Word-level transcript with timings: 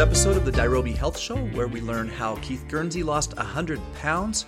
episode 0.00 0.34
of 0.34 0.46
the 0.46 0.50
Dirobi 0.50 0.96
Health 0.96 1.18
Show, 1.18 1.36
where 1.36 1.68
we 1.68 1.82
learn 1.82 2.08
how 2.08 2.36
Keith 2.36 2.64
Guernsey 2.68 3.02
lost 3.02 3.36
100 3.36 3.78
pounds. 3.96 4.46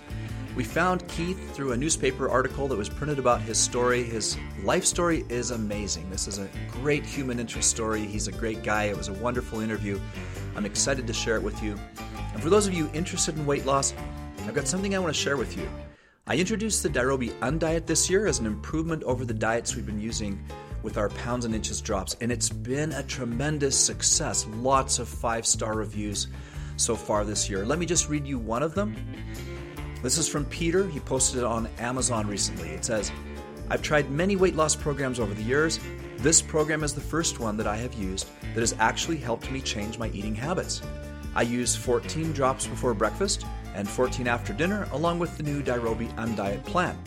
We 0.55 0.63
found 0.63 1.07
Keith 1.07 1.55
through 1.55 1.73
a 1.73 1.77
newspaper 1.77 2.27
article 2.27 2.67
that 2.67 2.75
was 2.75 2.89
printed 2.89 3.19
about 3.19 3.39
his 3.39 3.59
story. 3.59 4.01
His 4.01 4.35
life 4.63 4.83
story 4.83 5.25
is 5.29 5.51
amazing. 5.51 6.09
This 6.09 6.27
is 6.27 6.39
a 6.39 6.49
great 6.71 7.05
human 7.05 7.39
interest 7.39 7.69
story. 7.69 8.03
He's 8.03 8.27
a 8.27 8.31
great 8.31 8.63
guy. 8.63 8.85
It 8.85 8.97
was 8.97 9.09
a 9.09 9.13
wonderful 9.13 9.59
interview. 9.59 9.99
I'm 10.55 10.65
excited 10.65 11.05
to 11.05 11.13
share 11.13 11.35
it 11.35 11.43
with 11.43 11.61
you. 11.61 11.77
And 12.33 12.41
for 12.41 12.49
those 12.49 12.65
of 12.65 12.73
you 12.73 12.89
interested 12.91 13.37
in 13.37 13.45
weight 13.45 13.67
loss, 13.67 13.93
I've 14.47 14.55
got 14.55 14.67
something 14.67 14.95
I 14.95 14.99
want 14.99 15.13
to 15.13 15.21
share 15.21 15.37
with 15.37 15.55
you. 15.55 15.69
I 16.25 16.35
introduced 16.35 16.81
the 16.81 16.89
Dirobi 16.89 17.29
Undiet 17.41 17.85
this 17.85 18.09
year 18.09 18.25
as 18.25 18.39
an 18.39 18.47
improvement 18.47 19.03
over 19.03 19.23
the 19.23 19.35
diets 19.35 19.75
we've 19.75 19.85
been 19.85 20.01
using 20.01 20.43
with 20.83 20.97
our 20.97 21.09
pounds 21.09 21.45
and 21.45 21.55
inches 21.55 21.81
drops, 21.81 22.15
and 22.21 22.31
it's 22.31 22.49
been 22.49 22.91
a 22.91 23.03
tremendous 23.03 23.77
success. 23.77 24.45
Lots 24.57 24.99
of 24.99 25.07
five 25.07 25.45
star 25.45 25.75
reviews 25.75 26.27
so 26.75 26.95
far 26.95 27.23
this 27.23 27.49
year. 27.49 27.65
Let 27.65 27.79
me 27.79 27.85
just 27.85 28.09
read 28.09 28.27
you 28.27 28.37
one 28.37 28.61
of 28.61 28.75
them. 28.75 28.95
This 30.03 30.17
is 30.17 30.27
from 30.27 30.45
Peter. 30.45 30.87
He 30.87 30.99
posted 30.99 31.39
it 31.39 31.45
on 31.45 31.67
Amazon 31.79 32.27
recently. 32.27 32.69
It 32.69 32.83
says, 32.83 33.11
I've 33.69 33.81
tried 33.81 34.11
many 34.11 34.35
weight 34.35 34.55
loss 34.55 34.75
programs 34.75 35.19
over 35.19 35.33
the 35.33 35.43
years. 35.43 35.79
This 36.17 36.41
program 36.41 36.83
is 36.83 36.93
the 36.93 37.01
first 37.01 37.39
one 37.39 37.57
that 37.57 37.67
I 37.67 37.77
have 37.77 37.93
used 37.93 38.27
that 38.53 38.59
has 38.59 38.75
actually 38.79 39.17
helped 39.17 39.49
me 39.49 39.61
change 39.61 39.97
my 39.97 40.09
eating 40.09 40.35
habits. 40.35 40.81
I 41.35 41.43
use 41.43 41.75
14 41.75 42.33
drops 42.33 42.67
before 42.67 42.93
breakfast 42.93 43.45
and 43.73 43.89
14 43.89 44.27
after 44.27 44.53
dinner, 44.53 44.87
along 44.91 45.19
with 45.19 45.35
the 45.37 45.43
new 45.43 45.63
Dirobi 45.63 46.13
Undiet 46.15 46.63
plan. 46.65 46.97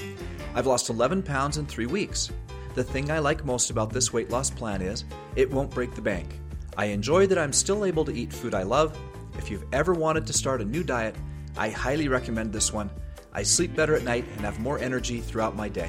I've 0.54 0.66
lost 0.66 0.88
11 0.88 1.22
pounds 1.22 1.58
in 1.58 1.66
three 1.66 1.86
weeks. 1.86 2.30
The 2.77 2.84
thing 2.84 3.10
I 3.10 3.20
like 3.20 3.42
most 3.42 3.70
about 3.70 3.91
this 3.91 4.12
weight 4.12 4.28
loss 4.28 4.50
plan 4.50 4.82
is 4.82 5.06
it 5.34 5.50
won't 5.50 5.70
break 5.70 5.94
the 5.94 6.02
bank. 6.02 6.38
I 6.77 6.84
enjoy 6.86 7.27
that 7.28 7.38
I'm 7.38 7.55
still 7.55 7.86
able 7.86 8.05
to 8.05 8.14
eat 8.14 8.30
food 8.30 8.52
I 8.52 8.64
love. 8.64 8.94
If 9.38 9.50
you've 9.50 9.64
ever 9.72 9.94
wanted 9.94 10.27
to 10.27 10.34
start 10.34 10.60
a 10.60 10.64
new 10.66 10.84
diet, 10.84 11.16
I 11.56 11.70
highly 11.70 12.08
recommend 12.08 12.52
this 12.52 12.74
one. 12.74 12.91
I 13.33 13.44
sleep 13.44 13.74
better 13.74 13.94
at 13.94 14.02
night 14.02 14.27
and 14.33 14.42
have 14.42 14.60
more 14.60 14.78
energy 14.78 15.22
throughout 15.22 15.56
my 15.56 15.70
day. 15.70 15.88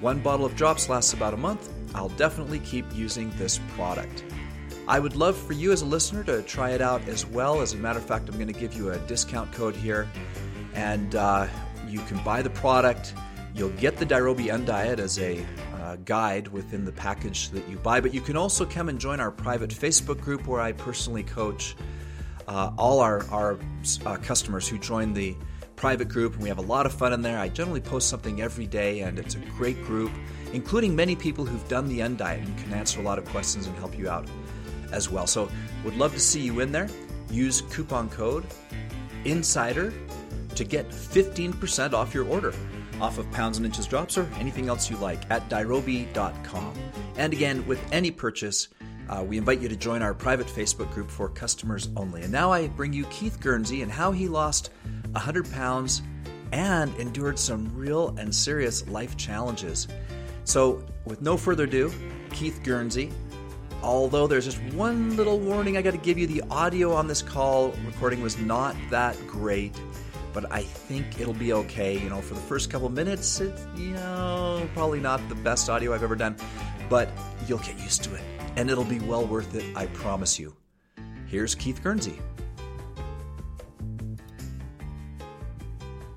One 0.00 0.18
bottle 0.18 0.44
of 0.44 0.56
drops 0.56 0.88
lasts 0.88 1.12
about 1.12 1.32
a 1.32 1.36
month. 1.36 1.72
I'll 1.94 2.08
definitely 2.08 2.58
keep 2.58 2.86
using 2.92 3.30
this 3.36 3.60
product. 3.76 4.24
I 4.88 4.98
would 4.98 5.14
love 5.14 5.36
for 5.36 5.52
you 5.52 5.70
as 5.70 5.82
a 5.82 5.86
listener 5.86 6.24
to 6.24 6.42
try 6.42 6.70
it 6.70 6.80
out 6.80 7.06
as 7.06 7.24
well. 7.24 7.60
As 7.60 7.72
a 7.72 7.76
matter 7.76 8.00
of 8.00 8.04
fact, 8.04 8.28
I'm 8.28 8.34
going 8.34 8.52
to 8.52 8.60
give 8.60 8.74
you 8.74 8.90
a 8.90 8.98
discount 8.98 9.52
code 9.52 9.76
here, 9.76 10.10
and 10.74 11.14
uh, 11.14 11.46
you 11.86 12.00
can 12.00 12.18
buy 12.24 12.42
the 12.42 12.50
product. 12.50 13.14
You'll 13.54 13.70
get 13.70 13.96
the 13.96 14.04
Dirobi 14.04 14.48
Diet 14.66 14.98
as 14.98 15.20
a 15.20 15.46
guide 15.96 16.48
within 16.48 16.84
the 16.84 16.92
package 16.92 17.50
that 17.50 17.68
you 17.68 17.76
buy, 17.78 18.00
but 18.00 18.12
you 18.14 18.20
can 18.20 18.36
also 18.36 18.64
come 18.64 18.88
and 18.88 18.98
join 18.98 19.20
our 19.20 19.30
private 19.30 19.70
Facebook 19.70 20.20
group 20.20 20.46
where 20.46 20.60
I 20.60 20.72
personally 20.72 21.22
coach 21.22 21.76
uh, 22.48 22.72
all 22.78 23.00
our, 23.00 23.24
our 23.30 23.58
uh, 24.04 24.16
customers 24.16 24.68
who 24.68 24.78
join 24.78 25.12
the 25.12 25.36
private 25.74 26.08
group, 26.08 26.34
and 26.34 26.42
we 26.42 26.48
have 26.48 26.58
a 26.58 26.62
lot 26.62 26.86
of 26.86 26.92
fun 26.92 27.12
in 27.12 27.22
there. 27.22 27.38
I 27.38 27.48
generally 27.48 27.80
post 27.80 28.08
something 28.08 28.40
every 28.40 28.66
day, 28.66 29.00
and 29.00 29.18
it's 29.18 29.34
a 29.34 29.38
great 29.58 29.82
group, 29.84 30.10
including 30.52 30.96
many 30.96 31.14
people 31.14 31.44
who've 31.44 31.68
done 31.68 31.88
the 31.88 32.00
Undiet 32.00 32.42
and 32.42 32.58
can 32.58 32.72
answer 32.72 33.00
a 33.00 33.02
lot 33.02 33.18
of 33.18 33.24
questions 33.26 33.66
and 33.66 33.76
help 33.76 33.98
you 33.98 34.08
out 34.08 34.28
as 34.92 35.10
well. 35.10 35.26
So, 35.26 35.50
would 35.84 35.96
love 35.96 36.14
to 36.14 36.20
see 36.20 36.40
you 36.40 36.60
in 36.60 36.72
there. 36.72 36.88
Use 37.30 37.60
coupon 37.62 38.08
code 38.08 38.46
INSIDER 39.24 39.92
to 40.54 40.64
get 40.64 40.88
15% 40.88 41.92
off 41.92 42.14
your 42.14 42.26
order 42.28 42.54
off 43.00 43.18
of 43.18 43.30
pounds 43.32 43.56
and 43.56 43.66
inches 43.66 43.86
drops 43.86 44.16
or 44.16 44.28
anything 44.38 44.68
else 44.68 44.90
you 44.90 44.96
like 44.96 45.20
at 45.30 45.48
Dirobi.com. 45.48 46.74
And 47.16 47.32
again, 47.32 47.66
with 47.66 47.80
any 47.92 48.10
purchase, 48.10 48.68
uh, 49.08 49.24
we 49.26 49.38
invite 49.38 49.60
you 49.60 49.68
to 49.68 49.76
join 49.76 50.02
our 50.02 50.14
private 50.14 50.46
Facebook 50.46 50.92
group 50.92 51.10
for 51.10 51.28
customers 51.28 51.88
only. 51.96 52.22
And 52.22 52.32
now 52.32 52.52
I 52.52 52.68
bring 52.68 52.92
you 52.92 53.04
Keith 53.06 53.40
Guernsey 53.40 53.82
and 53.82 53.90
how 53.90 54.12
he 54.12 54.28
lost 54.28 54.70
100 55.12 55.50
pounds 55.52 56.02
and 56.52 56.94
endured 56.96 57.38
some 57.38 57.70
real 57.74 58.14
and 58.18 58.34
serious 58.34 58.86
life 58.88 59.16
challenges. 59.16 59.88
So, 60.44 60.84
with 61.04 61.20
no 61.22 61.36
further 61.36 61.64
ado, 61.64 61.92
Keith 62.30 62.60
Guernsey. 62.62 63.12
Although 63.82 64.26
there's 64.26 64.46
just 64.46 64.60
one 64.74 65.16
little 65.16 65.38
warning 65.38 65.76
I 65.76 65.82
got 65.82 65.92
to 65.92 65.98
give 65.98 66.18
you 66.18 66.26
the 66.26 66.42
audio 66.50 66.92
on 66.92 67.06
this 67.06 67.22
call 67.22 67.72
recording 67.84 68.22
was 68.22 68.38
not 68.38 68.74
that 68.90 69.16
great 69.26 69.74
but 70.36 70.52
I 70.52 70.60
think 70.60 71.18
it'll 71.18 71.32
be 71.32 71.54
okay. 71.54 71.98
You 71.98 72.10
know, 72.10 72.20
for 72.20 72.34
the 72.34 72.40
first 72.42 72.68
couple 72.68 72.90
minutes, 72.90 73.40
it's, 73.40 73.66
you 73.74 73.94
know, 73.94 74.68
probably 74.74 75.00
not 75.00 75.26
the 75.30 75.34
best 75.34 75.70
audio 75.70 75.94
I've 75.94 76.02
ever 76.02 76.14
done, 76.14 76.36
but 76.90 77.08
you'll 77.48 77.60
get 77.60 77.78
used 77.80 78.04
to 78.04 78.14
it 78.14 78.20
and 78.56 78.68
it'll 78.68 78.84
be 78.84 78.98
well 78.98 79.24
worth 79.24 79.54
it, 79.54 79.64
I 79.74 79.86
promise 79.86 80.38
you. 80.38 80.54
Here's 81.26 81.54
Keith 81.54 81.82
Guernsey. 81.82 82.18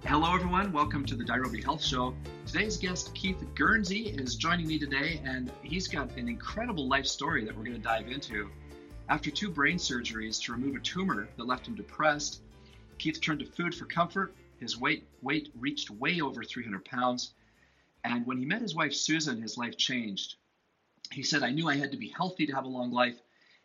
Hello, 0.04 0.36
everyone. 0.36 0.74
Welcome 0.74 1.06
to 1.06 1.16
the 1.16 1.24
Dirobi 1.24 1.64
Health 1.64 1.82
Show. 1.82 2.14
Today's 2.46 2.76
guest, 2.76 3.16
Keith 3.16 3.42
Guernsey, 3.56 4.08
is 4.10 4.36
joining 4.36 4.68
me 4.68 4.78
today, 4.78 5.22
and 5.24 5.50
he's 5.64 5.88
got 5.88 6.12
an 6.18 6.28
incredible 6.28 6.90
life 6.90 7.06
story 7.06 7.46
that 7.46 7.56
we're 7.56 7.64
going 7.64 7.78
to 7.78 7.82
dive 7.82 8.10
into. 8.10 8.50
After 9.08 9.32
two 9.32 9.50
brain 9.50 9.78
surgeries 9.78 10.44
to 10.44 10.52
remove 10.52 10.76
a 10.76 10.80
tumor 10.80 11.30
that 11.38 11.48
left 11.48 11.70
him 11.70 11.76
depressed, 11.76 12.42
Keith 13.00 13.22
turned 13.22 13.40
to 13.40 13.46
food 13.46 13.74
for 13.74 13.86
comfort. 13.86 14.36
His 14.60 14.78
weight 14.78 15.08
weight 15.22 15.50
reached 15.56 15.90
way 15.90 16.20
over 16.20 16.44
300 16.44 16.84
pounds, 16.84 17.34
and 18.04 18.26
when 18.28 18.38
he 18.38 18.46
met 18.46 18.62
his 18.62 18.76
wife 18.76 18.94
Susan, 18.94 19.42
his 19.42 19.58
life 19.58 19.78
changed. 19.78 20.36
He 21.12 21.24
said, 21.24 21.42
"I 21.42 21.52
knew 21.52 21.68
I 21.70 21.78
had 21.78 21.92
to 21.92 21.98
be 21.98 22.10
healthy 22.10 22.46
to 22.46 22.54
have 22.54 22.66
a 22.66 22.70
long 22.70 22.92
life, 22.92 23.20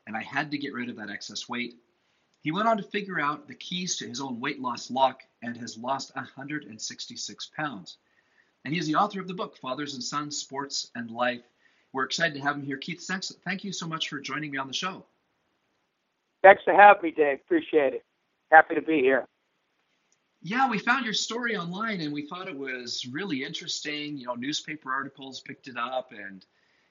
and 0.06 0.16
I 0.16 0.22
had 0.22 0.52
to 0.52 0.58
get 0.58 0.72
rid 0.72 0.88
of 0.88 0.96
that 0.96 1.10
excess 1.10 1.48
weight." 1.48 1.76
He 2.42 2.52
went 2.52 2.68
on 2.68 2.76
to 2.76 2.82
figure 2.82 3.20
out 3.20 3.48
the 3.48 3.54
keys 3.54 3.96
to 3.96 4.06
his 4.06 4.20
own 4.20 4.38
weight 4.38 4.60
loss 4.60 4.90
lock 4.90 5.22
and 5.42 5.56
has 5.56 5.76
lost 5.76 6.14
166 6.14 7.46
pounds. 7.48 7.98
And 8.64 8.72
he 8.72 8.78
is 8.78 8.86
the 8.86 8.94
author 8.94 9.20
of 9.20 9.26
the 9.26 9.34
book, 9.34 9.56
Fathers 9.56 9.94
and 9.94 10.02
Sons, 10.02 10.36
Sports 10.38 10.90
and 10.94 11.10
Life. 11.10 11.42
We're 11.92 12.04
excited 12.04 12.34
to 12.34 12.40
have 12.40 12.56
him 12.56 12.62
here. 12.62 12.76
Keith, 12.76 13.02
thanks, 13.02 13.32
thank 13.44 13.64
you 13.64 13.72
so 13.72 13.86
much 13.86 14.08
for 14.08 14.20
joining 14.20 14.50
me 14.50 14.58
on 14.58 14.68
the 14.68 14.74
show. 14.74 15.06
Thanks 16.42 16.62
for 16.62 16.74
having 16.74 17.02
me, 17.02 17.10
Dave. 17.10 17.40
Appreciate 17.40 17.94
it 17.94 18.04
happy 18.50 18.74
to 18.74 18.82
be 18.82 19.00
here. 19.00 19.26
Yeah, 20.42 20.68
we 20.68 20.78
found 20.78 21.04
your 21.04 21.14
story 21.14 21.56
online 21.56 22.02
and 22.02 22.12
we 22.12 22.26
thought 22.26 22.48
it 22.48 22.58
was 22.58 23.06
really 23.10 23.44
interesting. 23.44 24.18
You 24.18 24.26
know, 24.26 24.34
newspaper 24.34 24.92
articles 24.92 25.40
picked 25.40 25.68
it 25.68 25.76
up 25.78 26.12
and 26.12 26.44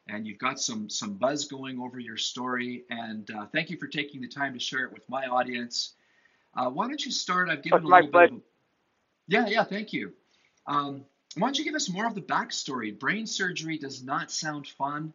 and 0.07 0.27
you've 0.27 0.39
got 0.39 0.59
some 0.59 0.89
some 0.89 1.13
buzz 1.13 1.45
going 1.45 1.79
over 1.79 1.99
your 1.99 2.17
story. 2.17 2.83
And 2.89 3.29
uh, 3.31 3.45
thank 3.53 3.69
you 3.69 3.77
for 3.77 3.87
taking 3.87 4.21
the 4.21 4.27
time 4.27 4.53
to 4.53 4.59
share 4.59 4.85
it 4.85 4.91
with 4.91 5.07
my 5.07 5.25
audience. 5.27 5.93
Uh, 6.55 6.69
why 6.69 6.87
don't 6.87 7.03
you 7.03 7.11
start? 7.11 7.49
I've 7.49 7.61
given 7.61 7.83
That's 7.83 7.91
a 7.91 7.95
little 7.95 8.11
bit. 8.11 8.31
Of, 8.31 8.41
yeah, 9.27 9.47
yeah, 9.47 9.63
thank 9.63 9.93
you. 9.93 10.13
Um, 10.67 11.05
why 11.35 11.47
don't 11.47 11.57
you 11.57 11.63
give 11.63 11.75
us 11.75 11.89
more 11.89 12.05
of 12.05 12.15
the 12.15 12.21
backstory? 12.21 12.97
Brain 12.97 13.25
surgery 13.25 13.77
does 13.77 14.03
not 14.03 14.31
sound 14.31 14.67
fun, 14.67 15.13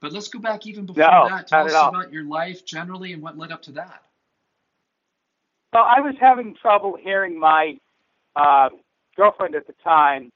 but 0.00 0.12
let's 0.12 0.28
go 0.28 0.38
back 0.38 0.66
even 0.66 0.86
before 0.86 1.04
no, 1.04 1.28
that. 1.28 1.46
Tell 1.48 1.66
us 1.66 1.72
about 1.72 2.12
your 2.12 2.24
life 2.24 2.64
generally 2.64 3.12
and 3.12 3.22
what 3.22 3.38
led 3.38 3.52
up 3.52 3.62
to 3.62 3.72
that. 3.72 4.02
Well, 5.72 5.84
I 5.84 6.00
was 6.00 6.14
having 6.20 6.56
trouble 6.60 6.96
hearing 7.00 7.38
my 7.38 7.78
uh, 8.34 8.70
girlfriend 9.16 9.54
at 9.54 9.66
the 9.68 9.74
time, 9.84 10.30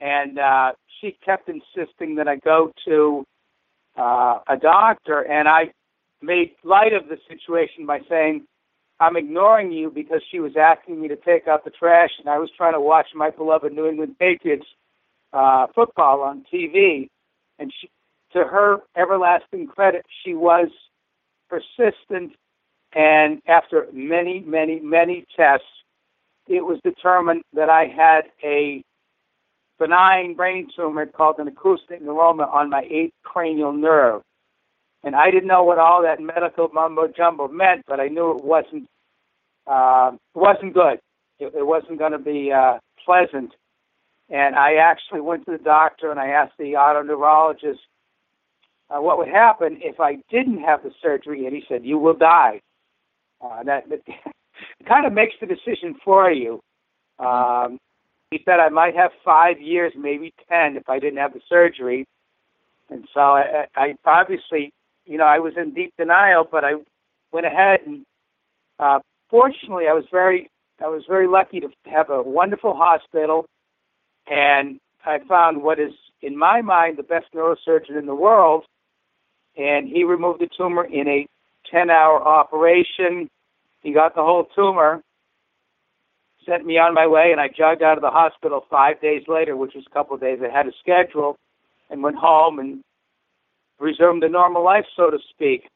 and 0.00 0.38
uh, 0.38 0.72
she 1.00 1.18
kept 1.24 1.48
insisting 1.48 2.14
that 2.16 2.28
I 2.28 2.36
go 2.36 2.72
to 2.86 3.26
uh, 3.98 4.38
a 4.48 4.56
doctor, 4.56 5.22
and 5.22 5.48
I 5.48 5.72
made 6.22 6.52
light 6.62 6.92
of 6.92 7.08
the 7.08 7.16
situation 7.28 7.84
by 7.84 8.00
saying, 8.08 8.46
I'm 9.00 9.16
ignoring 9.16 9.72
you 9.72 9.90
because 9.90 10.22
she 10.30 10.38
was 10.38 10.52
asking 10.60 11.00
me 11.00 11.08
to 11.08 11.16
take 11.16 11.48
out 11.48 11.64
the 11.64 11.70
trash, 11.70 12.10
and 12.20 12.28
I 12.28 12.38
was 12.38 12.50
trying 12.56 12.74
to 12.74 12.80
watch 12.80 13.06
my 13.14 13.30
beloved 13.30 13.72
New 13.72 13.88
England 13.88 14.16
Patriots 14.18 14.66
uh, 15.32 15.66
football 15.74 16.20
on 16.20 16.44
TV. 16.52 17.08
And 17.58 17.72
she, 17.80 17.90
to 18.34 18.44
her 18.44 18.78
everlasting 18.96 19.66
credit, 19.66 20.04
she 20.22 20.34
was 20.34 20.68
persistent 21.48 22.32
and 22.94 23.40
after 23.46 23.86
many, 23.92 24.40
many, 24.40 24.80
many 24.80 25.24
tests, 25.36 25.66
it 26.46 26.64
was 26.64 26.78
determined 26.82 27.42
that 27.52 27.70
I 27.70 27.86
had 27.86 28.22
a 28.42 28.82
benign 29.78 30.34
brain 30.34 30.68
tumor 30.74 31.06
called 31.06 31.38
an 31.38 31.48
acoustic 31.48 32.02
neuroma 32.02 32.52
on 32.52 32.70
my 32.70 32.82
eighth 32.90 33.14
cranial 33.22 33.72
nerve. 33.72 34.22
And 35.02 35.16
I 35.16 35.30
didn't 35.30 35.46
know 35.48 35.62
what 35.62 35.78
all 35.78 36.02
that 36.02 36.20
medical 36.20 36.68
mumbo 36.72 37.08
jumbo 37.08 37.48
meant, 37.48 37.84
but 37.86 38.00
I 38.00 38.08
knew 38.08 38.36
it 38.36 38.44
wasn't 38.44 38.86
uh, 39.66 40.12
wasn't 40.34 40.74
good. 40.74 40.98
It, 41.38 41.54
it 41.56 41.66
wasn't 41.66 41.98
going 41.98 42.12
to 42.12 42.18
be 42.18 42.52
uh, 42.52 42.78
pleasant. 43.04 43.52
And 44.28 44.56
I 44.56 44.74
actually 44.74 45.20
went 45.20 45.46
to 45.46 45.52
the 45.52 45.58
doctor 45.58 46.10
and 46.10 46.20
I 46.20 46.28
asked 46.28 46.54
the 46.58 46.74
otoneurologist 46.74 47.78
uh, 48.90 49.00
what 49.00 49.18
would 49.18 49.28
happen 49.28 49.78
if 49.82 50.00
I 50.00 50.16
didn't 50.30 50.62
have 50.62 50.82
the 50.82 50.90
surgery, 51.00 51.46
and 51.46 51.54
he 51.54 51.62
said, 51.68 51.84
"You 51.84 51.98
will 51.98 52.14
die." 52.14 52.60
Uh, 53.42 53.62
that, 53.64 53.88
that 53.88 54.00
kind 54.88 55.06
of 55.06 55.12
makes 55.12 55.34
the 55.40 55.46
decision 55.46 55.96
for 56.04 56.30
you. 56.30 56.60
Um, 57.18 57.78
he 58.30 58.40
said 58.44 58.60
I 58.60 58.68
might 58.68 58.94
have 58.94 59.10
five 59.24 59.60
years, 59.60 59.92
maybe 59.96 60.32
ten, 60.48 60.76
if 60.76 60.88
I 60.88 60.98
didn't 60.98 61.18
have 61.18 61.32
the 61.32 61.40
surgery. 61.48 62.06
And 62.88 63.06
so 63.12 63.20
I, 63.20 63.66
I 63.76 63.94
obviously, 64.04 64.72
you 65.04 65.18
know, 65.18 65.24
I 65.24 65.38
was 65.38 65.54
in 65.56 65.74
deep 65.74 65.92
denial, 65.98 66.46
but 66.50 66.64
I 66.64 66.74
went 67.32 67.46
ahead 67.46 67.80
and 67.86 68.04
uh, 68.80 69.00
fortunately, 69.28 69.84
I 69.88 69.92
was 69.92 70.04
very 70.10 70.50
I 70.82 70.88
was 70.88 71.02
very 71.06 71.28
lucky 71.28 71.60
to 71.60 71.68
have 71.84 72.08
a 72.08 72.22
wonderful 72.22 72.74
hospital, 72.74 73.44
and 74.26 74.80
I 75.04 75.18
found 75.28 75.62
what 75.62 75.78
is, 75.78 75.92
in 76.22 76.38
my 76.38 76.62
mind, 76.62 76.96
the 76.96 77.02
best 77.02 77.26
neurosurgeon 77.34 77.98
in 77.98 78.06
the 78.06 78.14
world. 78.14 78.64
And 79.58 79.86
he 79.86 80.04
removed 80.04 80.40
the 80.40 80.48
tumor 80.56 80.84
in 80.84 81.06
a 81.06 81.26
10-hour 81.72 82.22
operation. 82.22 83.28
He 83.82 83.92
got 83.92 84.14
the 84.14 84.22
whole 84.22 84.46
tumor, 84.54 85.02
sent 86.46 86.66
me 86.66 86.78
on 86.78 86.94
my 86.94 87.06
way, 87.06 87.32
and 87.32 87.40
I 87.40 87.48
jogged 87.48 87.82
out 87.82 87.96
of 87.96 88.02
the 88.02 88.10
hospital 88.10 88.64
five 88.70 89.00
days 89.00 89.22
later, 89.28 89.56
which 89.56 89.74
was 89.74 89.84
a 89.86 89.94
couple 89.94 90.14
of 90.14 90.20
days 90.20 90.40
ahead 90.40 90.66
of 90.66 90.74
schedule, 90.80 91.36
and 91.88 92.02
went 92.02 92.16
home 92.16 92.58
and 92.58 92.82
resumed 93.78 94.22
a 94.24 94.28
normal 94.28 94.62
life, 94.62 94.84
so 94.96 95.10
to 95.10 95.18
speak. 95.30 95.68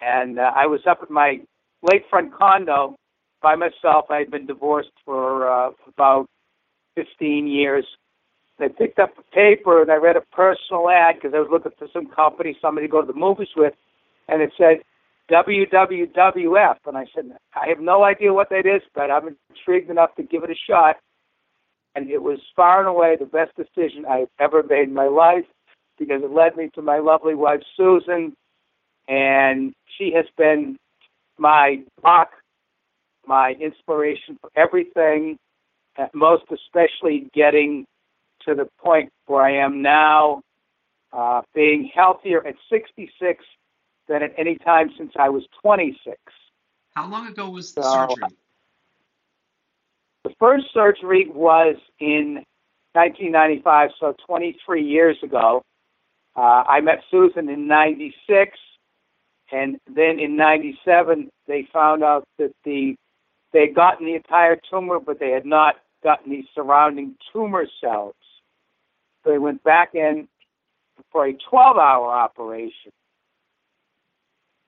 And 0.00 0.38
uh, 0.38 0.52
I 0.54 0.66
was 0.66 0.80
up 0.88 0.98
at 1.02 1.10
my 1.10 1.40
lakefront 1.84 2.32
condo 2.36 2.96
by 3.40 3.56
myself. 3.56 4.06
I 4.10 4.18
had 4.18 4.30
been 4.30 4.46
divorced 4.46 4.92
for 5.04 5.50
uh, 5.50 5.70
about 5.88 6.26
15 6.94 7.46
years. 7.46 7.86
I 8.60 8.68
picked 8.68 9.00
up 9.00 9.10
a 9.18 9.34
paper 9.34 9.82
and 9.82 9.90
I 9.90 9.96
read 9.96 10.16
a 10.16 10.20
personal 10.20 10.88
ad 10.88 11.16
because 11.16 11.34
I 11.34 11.40
was 11.40 11.48
looking 11.50 11.72
for 11.76 11.88
some 11.92 12.06
company, 12.06 12.56
somebody 12.60 12.86
to 12.86 12.90
go 12.90 13.00
to 13.00 13.06
the 13.12 13.18
movies 13.18 13.48
with, 13.56 13.74
and 14.28 14.40
it 14.40 14.52
said 14.56 14.82
WWWF. 15.32 16.76
And 16.86 16.96
I 16.96 17.06
said, 17.14 17.24
I 17.54 17.68
have 17.68 17.80
no 17.80 18.04
idea 18.04 18.32
what 18.32 18.50
that 18.50 18.66
is, 18.66 18.82
but 18.94 19.10
I'm 19.10 19.36
intrigued 19.50 19.90
enough 19.90 20.14
to 20.16 20.22
give 20.22 20.44
it 20.44 20.50
a 20.50 20.54
shot. 20.68 20.96
And 21.94 22.10
it 22.10 22.22
was 22.22 22.38
far 22.54 22.80
and 22.80 22.88
away 22.88 23.16
the 23.18 23.26
best 23.26 23.52
decision 23.56 24.04
I've 24.08 24.28
ever 24.38 24.62
made 24.62 24.88
in 24.88 24.94
my 24.94 25.08
life 25.08 25.44
because 25.98 26.22
it 26.22 26.30
led 26.30 26.56
me 26.56 26.70
to 26.74 26.82
my 26.82 26.98
lovely 26.98 27.34
wife, 27.34 27.60
Susan. 27.76 28.34
And 29.08 29.74
she 29.98 30.12
has 30.14 30.26
been 30.36 30.76
my 31.38 31.82
rock 32.02 32.30
my 33.26 33.52
inspiration 33.60 34.38
for 34.40 34.50
everything, 34.56 35.38
uh, 35.98 36.06
most 36.14 36.44
especially 36.50 37.28
getting 37.34 37.86
to 38.46 38.54
the 38.54 38.68
point 38.82 39.10
where 39.26 39.42
I 39.42 39.64
am 39.64 39.82
now, 39.82 40.42
uh, 41.12 41.42
being 41.54 41.90
healthier 41.94 42.46
at 42.46 42.54
66 42.70 43.44
than 44.12 44.22
at 44.22 44.34
any 44.36 44.56
time 44.58 44.90
since 44.98 45.12
I 45.18 45.30
was 45.30 45.42
26. 45.62 46.16
How 46.94 47.08
long 47.08 47.26
ago 47.28 47.48
was 47.48 47.72
the 47.72 47.82
so, 47.82 47.90
surgery? 47.90 48.36
The 50.24 50.34
first 50.38 50.66
surgery 50.74 51.26
was 51.34 51.76
in 51.98 52.44
1995, 52.92 53.90
so 53.98 54.14
23 54.26 54.84
years 54.84 55.16
ago. 55.22 55.62
Uh, 56.36 56.40
I 56.40 56.82
met 56.82 56.98
Susan 57.10 57.48
in 57.48 57.66
96, 57.66 58.58
and 59.50 59.78
then 59.86 60.20
in 60.20 60.36
97, 60.36 61.30
they 61.46 61.66
found 61.72 62.04
out 62.04 62.24
that 62.38 62.52
the 62.64 62.94
they 63.54 63.66
had 63.66 63.74
gotten 63.74 64.06
the 64.06 64.14
entire 64.14 64.58
tumor, 64.70 64.98
but 64.98 65.18
they 65.20 65.30
had 65.30 65.44
not 65.44 65.76
gotten 66.02 66.30
the 66.30 66.42
surrounding 66.54 67.16
tumor 67.32 67.66
cells. 67.82 68.14
So 69.24 69.30
they 69.30 69.38
went 69.38 69.62
back 69.62 69.94
in 69.94 70.26
for 71.10 71.26
a 71.26 71.34
12 71.50 71.76
hour 71.76 72.10
operation. 72.10 72.92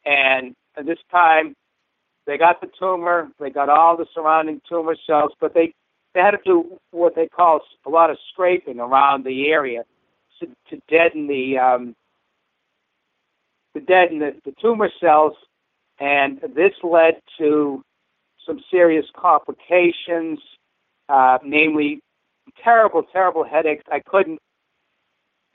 And 0.04 0.54
at 0.76 0.86
this 0.86 0.98
time, 1.10 1.54
they 2.26 2.38
got 2.38 2.60
the 2.60 2.68
tumor, 2.78 3.28
they 3.38 3.50
got 3.50 3.68
all 3.68 3.96
the 3.96 4.06
surrounding 4.14 4.60
tumor 4.68 4.96
cells, 5.06 5.32
but 5.40 5.54
they, 5.54 5.74
they 6.14 6.20
had 6.20 6.32
to 6.32 6.38
do 6.44 6.78
what 6.90 7.14
they 7.14 7.28
call 7.28 7.60
a 7.86 7.90
lot 7.90 8.10
of 8.10 8.16
scraping 8.32 8.80
around 8.80 9.24
the 9.24 9.48
area 9.48 9.84
to, 10.40 10.46
to 10.70 10.80
deaden 10.88 11.26
the 11.26 11.58
um, 11.58 11.94
to 13.74 13.80
deaden 13.80 14.20
the, 14.20 14.32
the 14.44 14.54
tumor 14.60 14.88
cells, 15.00 15.34
and 15.98 16.40
this 16.54 16.72
led 16.82 17.14
to 17.38 17.82
some 18.46 18.60
serious 18.70 19.06
complications, 19.16 20.38
uh, 21.08 21.38
namely 21.44 22.00
terrible, 22.62 23.02
terrible 23.12 23.44
headaches. 23.44 23.84
I 23.90 24.00
couldn't 24.00 24.38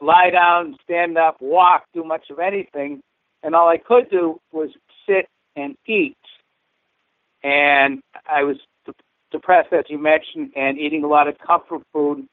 lie 0.01 0.29
down, 0.31 0.75
stand 0.83 1.17
up, 1.17 1.37
walk, 1.39 1.83
do 1.93 2.03
much 2.03 2.25
of 2.29 2.39
anything, 2.39 3.01
and 3.43 3.55
all 3.55 3.67
I 3.67 3.77
could 3.77 4.09
do 4.09 4.39
was 4.51 4.69
sit 5.07 5.27
and 5.55 5.75
eat. 5.87 6.17
And 7.43 8.01
I 8.29 8.43
was 8.43 8.57
de- 8.85 8.93
depressed, 9.31 9.73
as 9.73 9.85
you 9.89 9.97
mentioned, 9.97 10.51
and 10.55 10.77
eating 10.77 11.03
a 11.03 11.07
lot 11.07 11.27
of 11.27 11.37
comfort 11.39 11.81
food. 11.93 12.27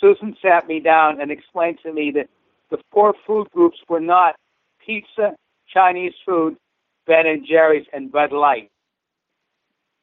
Susan 0.00 0.36
sat 0.42 0.66
me 0.66 0.80
down 0.80 1.20
and 1.20 1.30
explained 1.30 1.78
to 1.82 1.92
me 1.92 2.12
that 2.12 2.28
the 2.70 2.78
four 2.92 3.14
food 3.26 3.48
groups 3.50 3.78
were 3.88 4.00
not 4.00 4.36
pizza, 4.84 5.34
Chinese 5.72 6.14
food, 6.24 6.56
Ben 7.06 7.26
and 7.26 7.46
Jerry's, 7.46 7.86
and 7.92 8.10
Bud 8.12 8.32
Light 8.32 8.70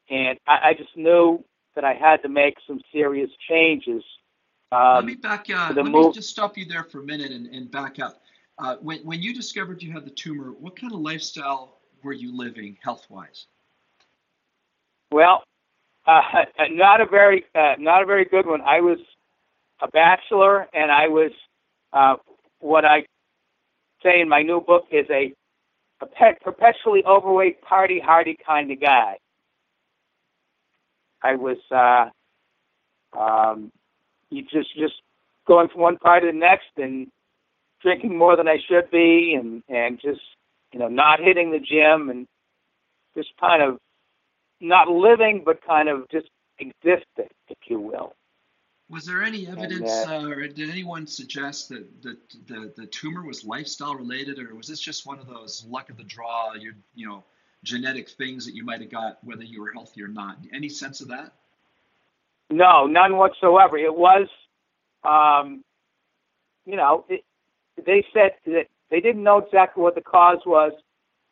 and 0.08 0.38
I, 0.46 0.70
I 0.70 0.74
just 0.74 0.96
knew 0.96 1.44
that 1.74 1.84
I 1.84 1.94
had 1.94 2.22
to 2.22 2.28
make 2.28 2.56
some 2.66 2.80
serious 2.92 3.30
changes. 3.48 4.02
Um, 4.72 4.96
let 4.96 5.04
me 5.04 5.14
back. 5.14 5.46
Uh, 5.50 5.72
let 5.74 5.84
move. 5.86 6.06
me 6.06 6.12
just 6.12 6.30
stop 6.30 6.56
you 6.56 6.64
there 6.64 6.84
for 6.84 7.00
a 7.00 7.04
minute 7.04 7.32
and, 7.32 7.46
and 7.46 7.70
back 7.70 7.98
up. 7.98 8.22
Uh, 8.58 8.76
when 8.76 9.00
when 9.00 9.20
you 9.20 9.34
discovered 9.34 9.82
you 9.82 9.92
had 9.92 10.04
the 10.04 10.10
tumor, 10.10 10.52
what 10.52 10.78
kind 10.78 10.92
of 10.92 11.00
lifestyle 11.00 11.78
were 12.02 12.12
you 12.12 12.34
living 12.34 12.76
health 12.82 13.06
wise? 13.10 13.46
Well, 15.10 15.42
uh, 16.06 16.20
not 16.70 17.00
a 17.00 17.06
very 17.06 17.44
uh, 17.54 17.74
not 17.78 18.02
a 18.02 18.06
very 18.06 18.24
good 18.24 18.46
one. 18.46 18.62
I 18.62 18.80
was 18.80 18.98
a 19.80 19.88
bachelor, 19.88 20.66
and 20.72 20.90
I 20.90 21.08
was 21.08 21.32
uh, 21.92 22.16
what 22.60 22.84
I 22.84 23.04
say 24.02 24.20
in 24.20 24.28
my 24.28 24.42
new 24.42 24.60
book 24.60 24.84
is 24.90 25.06
a, 25.10 25.32
a 26.00 26.06
pet, 26.06 26.40
perpetually 26.42 27.02
overweight, 27.04 27.60
party 27.62 28.00
hardy 28.02 28.36
kind 28.46 28.70
of 28.70 28.80
guy. 28.80 29.18
I 31.22 31.34
was 31.34 31.58
uh, 31.70 33.18
um, 33.18 33.72
you 34.30 34.42
just 34.42 34.74
just 34.76 34.94
going 35.46 35.68
from 35.68 35.80
one 35.80 35.96
party 35.98 36.26
to 36.26 36.32
the 36.32 36.38
next 36.38 36.66
and 36.76 37.08
drinking 37.86 38.18
more 38.18 38.36
than 38.36 38.48
I 38.48 38.56
should 38.68 38.90
be, 38.90 39.36
and 39.38 39.62
and 39.68 40.00
just 40.00 40.20
you 40.72 40.80
know 40.80 40.88
not 40.88 41.20
hitting 41.20 41.52
the 41.52 41.60
gym 41.60 42.10
and 42.10 42.26
just 43.16 43.28
kind 43.40 43.62
of 43.62 43.78
not 44.60 44.88
living, 44.88 45.42
but 45.44 45.64
kind 45.64 45.88
of 45.88 46.08
just 46.10 46.28
existing, 46.58 47.30
if 47.48 47.58
you 47.68 47.78
will. 47.78 48.12
Was 48.88 49.04
there 49.04 49.22
any 49.22 49.46
evidence, 49.46 49.90
and, 49.90 50.26
uh, 50.26 50.28
uh, 50.28 50.30
or 50.30 50.48
did 50.48 50.68
anyone 50.68 51.06
suggest 51.06 51.68
that 51.68 52.02
the, 52.02 52.18
the 52.48 52.72
the 52.76 52.86
tumor 52.86 53.24
was 53.24 53.44
lifestyle 53.44 53.94
related, 53.94 54.40
or 54.40 54.54
was 54.56 54.66
this 54.66 54.80
just 54.80 55.06
one 55.06 55.20
of 55.20 55.28
those 55.28 55.64
luck 55.68 55.88
of 55.88 55.96
the 55.96 56.04
draw? 56.04 56.54
You 56.54 56.72
you 56.96 57.06
know 57.06 57.22
genetic 57.62 58.08
things 58.08 58.46
that 58.46 58.54
you 58.54 58.64
might 58.64 58.80
have 58.80 58.90
got, 58.90 59.18
whether 59.22 59.44
you 59.44 59.60
were 59.60 59.72
healthy 59.72 60.02
or 60.02 60.08
not. 60.08 60.38
Any 60.52 60.68
sense 60.68 61.00
of 61.00 61.08
that? 61.08 61.32
No, 62.50 62.86
none 62.86 63.16
whatsoever. 63.16 63.76
It 63.76 63.92
was, 63.92 64.28
um, 65.02 65.64
you 66.64 66.76
know, 66.76 67.04
it, 67.08 67.24
they 67.84 68.04
said 68.12 68.32
that 68.46 68.66
they 68.90 69.00
didn't 69.00 69.22
know 69.22 69.38
exactly 69.38 69.82
what 69.82 69.94
the 69.94 70.00
cause 70.00 70.38
was, 70.46 70.72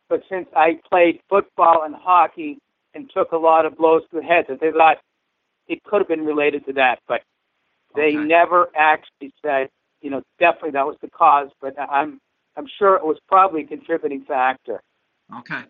but 0.09 0.23
since 0.29 0.49
I 0.55 0.81
played 0.91 1.21
football 1.29 1.85
and 1.85 1.95
hockey 1.95 2.59
and 2.95 3.11
took 3.13 3.33
a 3.33 3.37
lot 3.37 3.67
of 3.67 3.77
blows 3.77 4.03
to 4.11 4.17
the 4.17 4.23
head, 4.23 4.47
that 4.49 4.61
they 4.61 4.71
thought 4.71 4.99
it 5.69 5.83
could 5.85 6.01
have 6.01 6.09
been 6.09 6.25
related 6.25 6.67
to 6.67 6.73
that, 6.75 6.99
but 7.09 7.23
they 7.95 8.17
okay. 8.17 8.17
never 8.17 8.69
actually 8.77 9.33
said, 9.45 9.69
you 10.01 10.11
know, 10.11 10.23
definitely 10.39 10.73
that 10.73 10.87
was 10.87 10.97
the 11.01 11.09
cause. 11.11 11.49
But 11.61 11.79
I'm 11.79 12.21
I'm 12.57 12.67
sure 12.79 12.97
it 12.97 13.05
was 13.05 13.19
probably 13.29 13.63
a 13.63 13.67
contributing 13.67 14.25
factor. 14.25 14.83
Okay. 15.39 15.63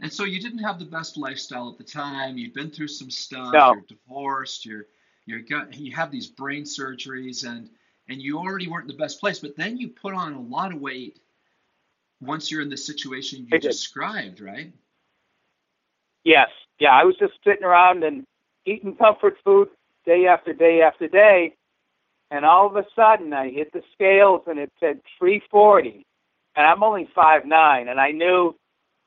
And 0.00 0.12
so 0.12 0.24
you 0.24 0.40
didn't 0.40 0.58
have 0.58 0.78
the 0.78 0.84
best 0.84 1.16
lifestyle 1.16 1.70
at 1.70 1.78
the 1.78 1.84
time. 1.84 2.36
You've 2.36 2.54
been 2.54 2.70
through 2.70 2.88
some 2.88 3.10
stuff. 3.10 3.52
No. 3.52 3.72
You're 3.72 3.84
divorced. 3.88 4.66
You're 4.66 4.86
you're 5.26 5.40
got 5.40 5.74
you 5.74 5.94
have 5.94 6.10
these 6.10 6.26
brain 6.26 6.64
surgeries 6.64 7.46
and 7.46 7.68
and 8.08 8.20
you 8.20 8.38
already 8.38 8.68
weren't 8.68 8.90
in 8.90 8.96
the 8.96 9.02
best 9.02 9.20
place. 9.20 9.38
But 9.38 9.56
then 9.56 9.76
you 9.76 9.88
put 9.88 10.14
on 10.14 10.34
a 10.34 10.40
lot 10.40 10.72
of 10.72 10.80
weight 10.80 11.18
once 12.20 12.50
you're 12.50 12.62
in 12.62 12.70
the 12.70 12.76
situation 12.76 13.46
you 13.50 13.58
described, 13.58 14.40
right? 14.40 14.72
Yes. 16.24 16.48
Yeah. 16.78 16.90
I 16.90 17.04
was 17.04 17.16
just 17.18 17.34
sitting 17.44 17.64
around 17.64 18.04
and 18.04 18.24
eating 18.64 18.96
comfort 18.96 19.36
food 19.44 19.68
day 20.04 20.26
after 20.26 20.52
day 20.52 20.82
after 20.82 21.08
day. 21.08 21.54
And 22.30 22.44
all 22.44 22.66
of 22.66 22.76
a 22.76 22.84
sudden 22.94 23.32
I 23.32 23.50
hit 23.50 23.72
the 23.72 23.82
scales 23.92 24.42
and 24.46 24.58
it 24.58 24.72
said 24.80 25.00
340. 25.18 26.04
And 26.56 26.66
I'm 26.66 26.82
only 26.82 27.06
five 27.14 27.44
nine, 27.44 27.88
and 27.88 28.00
I 28.00 28.12
knew 28.12 28.56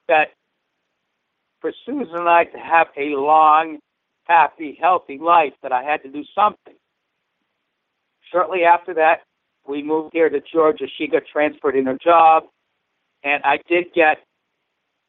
that 0.07 0.33
for 1.61 1.73
Susan 1.83 2.15
and 2.15 2.29
I 2.29 2.43
to 2.43 2.57
have 2.59 2.87
a 2.95 3.15
long, 3.15 3.79
happy, 4.25 4.77
healthy 4.79 5.17
life 5.17 5.53
that 5.63 5.71
I 5.71 5.83
had 5.83 6.03
to 6.03 6.09
do 6.09 6.23
something. 6.35 6.75
Shortly 8.31 8.63
after 8.63 8.93
that, 8.95 9.21
we 9.67 9.83
moved 9.83 10.11
here 10.13 10.29
to 10.29 10.39
Georgia. 10.51 10.85
She 10.97 11.07
got 11.07 11.23
transferred 11.31 11.75
in 11.75 11.85
her 11.85 11.97
job, 12.03 12.43
and 13.23 13.43
I 13.43 13.57
did 13.67 13.85
get 13.93 14.17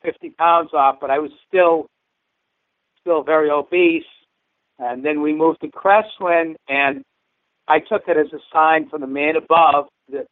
50 0.02 0.30
pounds 0.30 0.70
off, 0.72 0.96
but 1.00 1.10
I 1.10 1.18
was 1.18 1.30
still 1.46 1.86
still 3.00 3.22
very 3.22 3.50
obese. 3.50 4.04
And 4.78 5.04
then 5.04 5.22
we 5.22 5.34
moved 5.34 5.60
to 5.60 5.68
Crestwood, 5.70 6.56
and 6.68 7.02
I 7.68 7.80
took 7.80 8.02
it 8.08 8.16
as 8.16 8.32
a 8.32 8.40
sign 8.52 8.88
from 8.88 9.02
the 9.02 9.06
man 9.06 9.36
above 9.36 9.86
that 10.10 10.26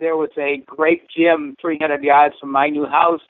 there 0.00 0.16
was 0.16 0.30
a 0.38 0.62
great 0.66 1.02
gym 1.16 1.54
300 1.60 2.02
yards 2.02 2.34
from 2.40 2.50
my 2.52 2.68
new 2.68 2.86
house 2.86 3.20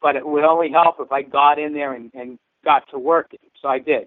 but 0.00 0.16
it 0.16 0.26
would 0.26 0.44
only 0.44 0.70
help 0.70 0.96
if 0.98 1.12
I 1.12 1.22
got 1.22 1.58
in 1.58 1.72
there 1.72 1.94
and, 1.94 2.10
and 2.14 2.38
got 2.64 2.84
to 2.90 2.98
work. 2.98 3.30
So 3.60 3.68
I 3.68 3.78
did. 3.78 4.06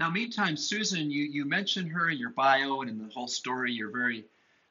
Now, 0.00 0.08
meantime, 0.08 0.56
Susan, 0.56 1.10
you, 1.10 1.24
you 1.24 1.44
mentioned 1.44 1.92
her 1.92 2.08
in 2.08 2.16
your 2.16 2.30
bio 2.30 2.80
and 2.80 2.88
in 2.88 2.96
the 2.96 3.12
whole 3.12 3.28
story. 3.28 3.70
You're 3.70 3.92
very 3.92 4.24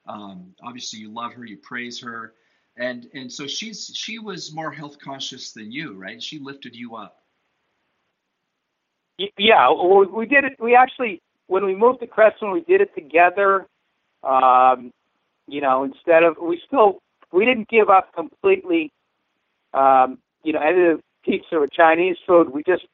um, 0.07 0.55
obviously 0.63 1.00
you 1.00 1.13
love 1.13 1.33
her, 1.33 1.45
you 1.45 1.57
praise 1.57 2.01
her, 2.01 2.33
and 2.77 3.07
and 3.13 3.31
so 3.31 3.45
she's 3.45 3.91
she 3.93 4.17
was 4.17 4.51
more 4.51 4.71
health 4.71 4.98
conscious 4.98 5.51
than 5.51 5.71
you, 5.71 5.93
right? 5.93 6.21
She 6.21 6.39
lifted 6.39 6.75
you 6.75 6.95
up. 6.95 7.21
Yeah, 9.38 9.71
we 9.71 10.25
did 10.25 10.45
it. 10.45 10.53
We 10.59 10.75
actually 10.75 11.21
when 11.45 11.63
we 11.63 11.75
moved 11.75 12.00
to 12.00 12.07
Crestwood, 12.07 12.51
we 12.51 12.62
did 12.62 12.81
it 12.81 12.95
together. 12.95 13.67
Um, 14.24 14.91
you 15.48 15.62
know, 15.62 15.83
instead 15.83 16.24
of 16.24 16.38
we 16.41 16.59
still 16.65 17.03
we 17.31 17.45
didn't 17.45 17.69
give 17.69 17.89
up 17.89 18.15
completely. 18.15 18.91
Um, 19.75 20.17
you 20.43 20.53
know, 20.53 20.59
any 20.59 21.00
pizza 21.24 21.57
or 21.57 21.67
Chinese 21.67 22.17
food, 22.25 22.50
we 22.50 22.63
just 22.63 22.86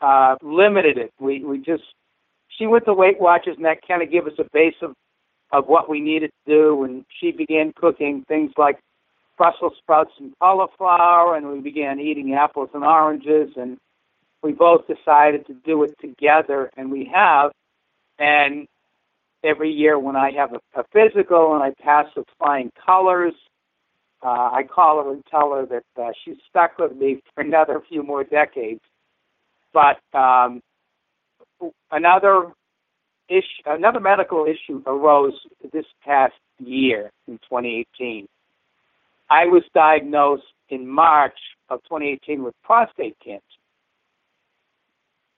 uh, 0.00 0.36
limited 0.42 0.98
it. 0.98 1.12
We 1.20 1.44
we 1.44 1.58
just 1.58 1.84
she 2.48 2.66
went 2.66 2.84
to 2.86 2.94
Weight 2.94 3.20
Watchers, 3.20 3.56
and 3.56 3.64
that 3.64 3.86
kind 3.86 4.02
of 4.02 4.10
gave 4.10 4.26
us 4.26 4.34
a 4.38 4.44
base 4.52 4.74
of 4.82 4.94
of 5.50 5.66
what 5.66 5.88
we 5.88 6.00
needed 6.00 6.30
to 6.46 6.52
do. 6.54 6.84
And 6.84 7.04
she 7.20 7.32
began 7.32 7.72
cooking 7.74 8.24
things 8.28 8.52
like 8.56 8.78
Brussels 9.36 9.74
sprouts 9.78 10.12
and 10.18 10.32
cauliflower, 10.40 11.36
and 11.36 11.48
we 11.48 11.60
began 11.60 12.00
eating 12.00 12.34
apples 12.34 12.70
and 12.74 12.84
oranges, 12.84 13.50
and 13.56 13.78
we 14.42 14.52
both 14.52 14.86
decided 14.86 15.46
to 15.46 15.54
do 15.64 15.82
it 15.84 15.94
together, 16.00 16.70
and 16.76 16.90
we 16.90 17.10
have. 17.12 17.52
And 18.18 18.66
every 19.44 19.70
year 19.70 19.98
when 19.98 20.16
I 20.16 20.32
have 20.32 20.52
a, 20.52 20.80
a 20.80 20.84
physical 20.92 21.54
and 21.54 21.62
I 21.62 21.72
pass 21.82 22.06
with 22.16 22.26
flying 22.38 22.70
colors, 22.84 23.34
uh, 24.22 24.50
I 24.52 24.64
call 24.64 25.02
her 25.04 25.12
and 25.12 25.24
tell 25.30 25.54
her 25.54 25.66
that 25.66 25.84
uh, 26.00 26.10
she's 26.24 26.36
stuck 26.48 26.78
with 26.78 26.96
me 26.96 27.20
for 27.34 27.42
another 27.42 27.80
few 27.88 28.02
more 28.02 28.24
decades. 28.24 28.80
But 29.72 30.00
um, 30.18 30.62
another 31.90 32.52
issue, 33.28 33.62
another 33.66 34.00
medical 34.00 34.46
issue 34.46 34.82
arose 34.86 35.34
this 35.72 35.84
past 36.04 36.34
year 36.58 37.10
in 37.26 37.34
2018. 37.38 38.26
I 39.30 39.46
was 39.46 39.62
diagnosed 39.74 40.44
in 40.70 40.88
March 40.88 41.38
of 41.68 41.82
2018 41.84 42.42
with 42.42 42.54
prostate 42.62 43.16
cancer. 43.22 43.42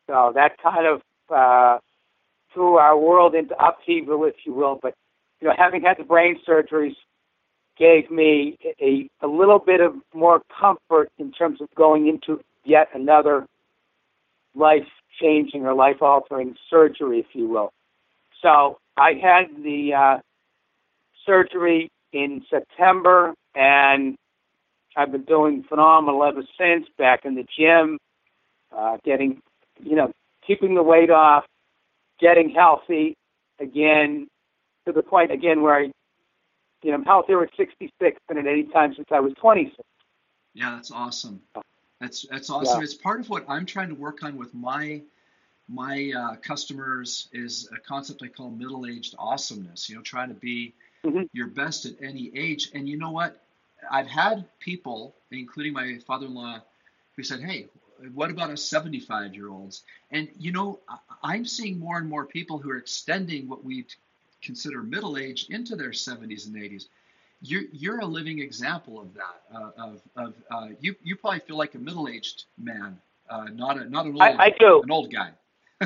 So 0.07 0.33
that 0.35 0.59
kind 0.63 0.87
of 0.87 1.03
uh, 1.33 1.79
threw 2.53 2.77
our 2.77 2.97
world 2.99 3.35
into 3.35 3.55
upheaval, 3.63 4.25
if 4.25 4.35
you 4.45 4.53
will. 4.55 4.79
But 4.81 4.95
you 5.41 5.49
know, 5.49 5.55
having 5.57 5.83
had 5.83 5.99
the 5.99 6.05
brain 6.05 6.39
surgeries 6.47 6.97
gave 7.79 8.11
me 8.11 8.59
a, 8.81 9.09
a 9.23 9.27
little 9.27 9.59
bit 9.59 9.81
of 9.81 9.95
more 10.13 10.43
comfort 10.61 11.11
in 11.19 11.33
terms 11.33 11.61
of 11.61 11.69
going 11.75 12.09
into 12.09 12.41
yet 12.65 12.89
another 12.95 13.47
life 14.55 14.87
changing 15.21 15.67
or 15.67 15.75
life 15.75 16.03
altering 16.03 16.57
surgery, 16.69 17.21
if 17.21 17.27
you 17.35 17.49
will. 17.49 17.73
So 18.43 18.79
I 18.97 19.13
had 19.13 19.63
the 19.63 19.95
uh, 19.95 20.19
surgery 21.27 21.91
in 22.13 22.43
September, 22.51 23.35
and 23.55 24.17
I've 24.97 25.13
been 25.13 25.25
doing 25.25 25.65
phenomenal 25.69 26.25
ever 26.25 26.43
since. 26.59 26.87
Back 26.99 27.25
in 27.25 27.35
the 27.35 27.47
gym, 27.57 27.99
uh, 28.77 28.99
getting, 29.05 29.41
you 29.83 29.97
know, 29.97 30.13
keeping 30.47 30.75
the 30.75 30.83
weight 30.83 31.11
off, 31.11 31.45
getting 32.19 32.51
healthy 32.51 33.17
again 33.61 34.27
to 34.87 34.93
the 34.93 35.03
point 35.03 35.31
again 35.31 35.63
where 35.63 35.75
I, 35.75 35.81
you 36.83 36.91
know, 36.91 36.95
I'm 36.95 37.05
healthier 37.05 37.43
at 37.43 37.51
66 37.57 38.21
than 38.29 38.39
at 38.39 38.47
any 38.47 38.65
time 38.65 38.95
since 38.95 39.09
I 39.11 39.21
was 39.21 39.33
26. 39.41 39.77
Yeah, 40.55 40.75
that's 40.75 40.91
awesome. 40.91 41.43
That's 42.01 42.23
that's 42.31 42.51
awesome. 42.51 42.81
Yeah. 42.81 42.85
It's 42.85 42.95
part 42.95 43.21
of 43.21 43.29
what 43.29 43.45
I'm 43.49 43.67
trying 43.67 43.89
to 43.89 43.95
work 43.95 44.23
on 44.23 44.37
with 44.37 44.55
my 44.55 45.03
my 45.69 46.13
uh, 46.17 46.37
customers 46.37 47.29
is 47.33 47.69
a 47.73 47.79
concept 47.79 48.23
I 48.23 48.29
call 48.29 48.51
middle-aged 48.51 49.15
awesomeness. 49.19 49.89
You 49.89 49.97
know, 49.97 50.03
trying 50.03 50.29
to 50.29 50.35
be 50.35 50.75
mm-hmm. 51.05 51.23
your 51.33 51.47
best 51.49 51.87
at 51.87 51.95
any 52.03 52.33
age. 52.35 52.71
And 52.75 52.89
you 52.89 52.99
know 52.99 53.11
what? 53.11 53.41
I've 53.91 54.09
had 54.09 54.47
people, 54.59 55.15
including 55.31 55.73
my 55.73 55.99
father-in-law, 56.07 56.61
who 57.17 57.23
said, 57.23 57.41
"Hey, 57.41 57.69
what 58.15 58.31
about 58.31 58.51
us 58.51 58.63
75-year-olds?" 58.69 59.83
And 60.11 60.29
you 60.39 60.53
know, 60.53 60.81
I'm 61.23 61.45
seeing 61.45 61.79
more 61.79 61.99
and 61.99 62.09
more 62.09 62.25
people 62.25 62.59
who 62.59 62.71
are 62.71 62.79
extending 62.79 63.47
what 63.47 63.63
we 63.63 63.87
consider 64.43 64.83
middle 64.83 65.19
age 65.19 65.49
into 65.51 65.77
their 65.77 65.91
70s 65.91 66.47
and 66.47 66.57
80s. 66.57 66.87
You're, 67.43 67.63
you're 67.73 68.01
a 68.01 68.07
living 68.07 68.41
example 68.41 69.01
of 69.01 69.15
that. 69.15 69.43
Uh, 69.55 69.71
of 69.79 70.01
of 70.17 70.35
uh, 70.51 70.69
you 70.81 70.95
you 71.03 71.17
probably 71.17 71.41
feel 71.41 71.57
like 71.57 71.75
a 71.75 71.79
middle-aged 71.79 72.45
man, 72.59 72.99
uh, 73.29 73.45
not 73.55 73.79
a 73.79 73.89
not 73.89 74.07
an 74.07 74.13
old 74.13 74.23
I, 74.23 74.47
I 74.47 74.51
do. 74.59 74.83
an 74.83 74.91
old 74.91 75.13
guy. 75.13 75.31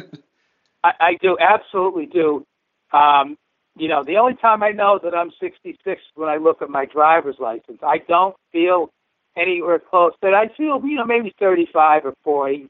I, 0.85 0.93
I 1.01 1.19
do 1.23 1.37
absolutely 1.39 2.07
do. 2.07 2.45
Um, 2.93 3.37
you 3.77 3.89
know, 3.89 4.05
the 4.05 4.17
only 4.17 4.35
time 4.35 4.63
I 4.63 4.71
know 4.71 5.01
that 5.03 5.15
I'm 5.15 5.31
66 5.41 5.79
is 5.87 5.99
when 6.15 6.29
I 6.29 6.37
look 6.37 6.63
at 6.63 6.71
my 6.71 6.87
driver's 6.87 7.37
license. 7.41 7.79
I 7.83 7.99
don't 7.99 8.37
feel 8.53 8.91
anywhere 9.37 9.79
close. 9.79 10.13
But 10.21 10.35
I 10.35 10.49
feel, 10.49 10.81
you 10.85 10.97
know, 10.97 11.05
maybe 11.05 11.35
35 11.39 12.07
or 12.07 12.15
40. 12.23 12.69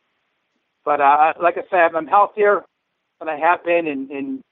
But 0.84 1.00
uh, 1.00 1.34
like 1.42 1.56
I 1.56 1.62
said, 1.70 1.94
I'm 1.94 2.06
healthier 2.06 2.64
than 3.18 3.28
I 3.28 3.38
have 3.38 3.64
been 3.64 3.86
in, 3.86 4.10
in 4.10 4.42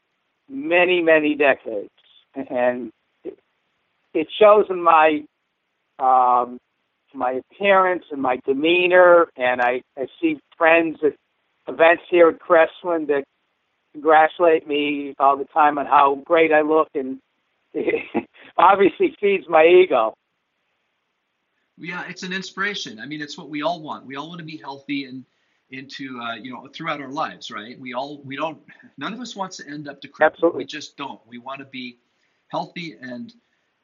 many, 0.49 1.03
many 1.03 1.35
decades, 1.35 1.91
and 2.35 2.91
it, 4.15 4.29
shows 4.39 4.67
in 4.71 4.83
my 4.83 5.25
um, 5.99 6.59
my 7.15 7.41
appearance 7.53 8.05
and 8.11 8.21
my 8.21 8.41
demeanor. 8.47 9.27
And 9.37 9.61
I, 9.61 9.83
I 9.97 10.07
see 10.21 10.39
friends 10.57 10.99
at 11.05 11.13
events 11.69 12.03
here 12.11 12.29
at 12.29 12.41
Crestwood 12.41 13.09
that 13.09 13.25
congratulate 13.93 14.67
me 14.67 15.15
all 15.19 15.37
the 15.37 15.45
time 15.45 15.79
on 15.79 15.87
how 15.87 16.23
great 16.25 16.53
I 16.53 16.63
look, 16.63 16.89
and 16.95 17.19
it 17.75 18.05
obviously 18.59 19.15
feeds 19.21 19.45
my 19.49 19.65
ego. 19.65 20.15
Yeah, 21.79 22.05
it's 22.09 22.23
an 22.23 22.33
inspiration. 22.33 23.01
I 23.01 23.07
mean, 23.07 23.21
it's 23.21 23.37
what 23.37 23.49
we 23.49 23.63
all 23.63 23.81
want. 23.81 24.07
We 24.07 24.17
all 24.17 24.29
want 24.29 24.39
to 24.39 24.45
be 24.45 24.57
healthy 24.57 25.07
and 25.07 25.25
into 25.71 26.21
uh, 26.21 26.35
you 26.35 26.53
know 26.53 26.69
throughout 26.73 27.01
our 27.01 27.11
lives, 27.11 27.51
right? 27.51 27.79
We 27.81 27.95
all 27.95 28.21
we 28.25 28.37
don't. 28.37 28.59
None 28.99 29.13
of 29.13 29.21
us 29.21 29.35
wants 29.35 29.57
to 29.57 29.69
end 29.69 29.89
up 29.89 30.01
decrepit. 30.01 30.35
Absolutely. 30.35 30.59
We 30.59 30.65
just 30.67 30.97
don't. 30.97 31.21
We 31.27 31.39
want 31.39 31.61
to 31.61 31.65
be 31.65 31.99
healthy 32.49 32.97
and 33.01 33.33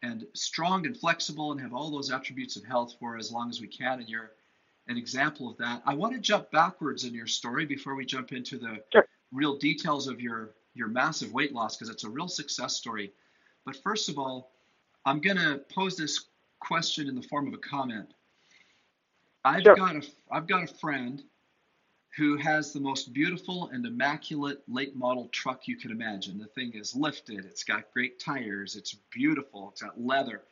and 0.03 0.27
strong 0.35 0.87
and 0.87 0.97
flexible 0.97 1.53
and 1.53 1.61
have 1.61 1.75
all 1.75 1.91
those 1.91 2.11
attributes 2.11 2.57
of 2.57 2.65
health 2.65 2.95
for 3.01 3.17
as 3.17 3.33
long 3.33 3.51
as 3.51 3.61
we 3.61 3.67
can. 3.67 4.01
And 4.01 4.09
you're 4.09 4.33
an 4.87 4.97
example 4.97 5.51
of 5.51 5.57
that. 5.59 5.83
I 5.85 5.95
want 5.95 6.15
to 6.15 6.21
jump 6.21 6.51
backwards 6.51 7.05
in 7.05 7.15
your 7.15 7.27
story 7.27 7.67
before 7.67 7.95
we 7.95 8.05
jump 8.05 8.33
into 8.33 8.59
the 8.59 8.83
sure. 8.93 9.07
real 9.33 9.57
details 9.57 10.09
of 10.09 10.21
your 10.21 10.51
your 10.75 10.89
massive 10.89 11.33
weight 11.33 11.53
loss 11.53 11.77
because 11.77 11.89
it's 11.89 12.05
a 12.05 12.09
real 12.09 12.29
success 12.29 12.75
story. 12.75 13.13
But 13.65 13.77
first 13.83 14.09
of 14.09 14.19
all, 14.19 14.53
I'm 15.05 15.21
going 15.21 15.37
to 15.37 15.61
pose 15.75 15.97
this 15.97 16.27
question 16.61 17.09
in 17.09 17.17
the 17.17 17.23
form 17.23 17.49
of 17.49 17.55
a 17.55 17.59
comment. 17.59 18.15
I've 19.45 19.63
sure. 19.63 19.75
got 19.75 19.97
a 19.97 20.03
I've 20.31 20.47
got 20.47 20.71
a 20.71 20.75
friend 20.75 21.23
who 22.19 22.37
has 22.37 22.73
the 22.73 22.81
most 22.81 23.13
beautiful 23.13 23.69
and 23.73 23.87
immaculate 23.87 24.61
late 24.67 24.97
model 24.97 25.29
truck 25.29 25.69
you 25.69 25.77
can 25.77 25.93
imagine. 25.93 26.37
The 26.37 26.47
thing 26.47 26.73
is 26.75 26.97
lifted. 26.97 27.45
It's 27.45 27.63
got 27.63 27.93
great 27.95 28.19
tires. 28.19 28.75
It's 28.75 28.97
beautiful. 29.11 29.69
It's 29.71 29.83
got 29.83 30.01
leather. 30.01 30.43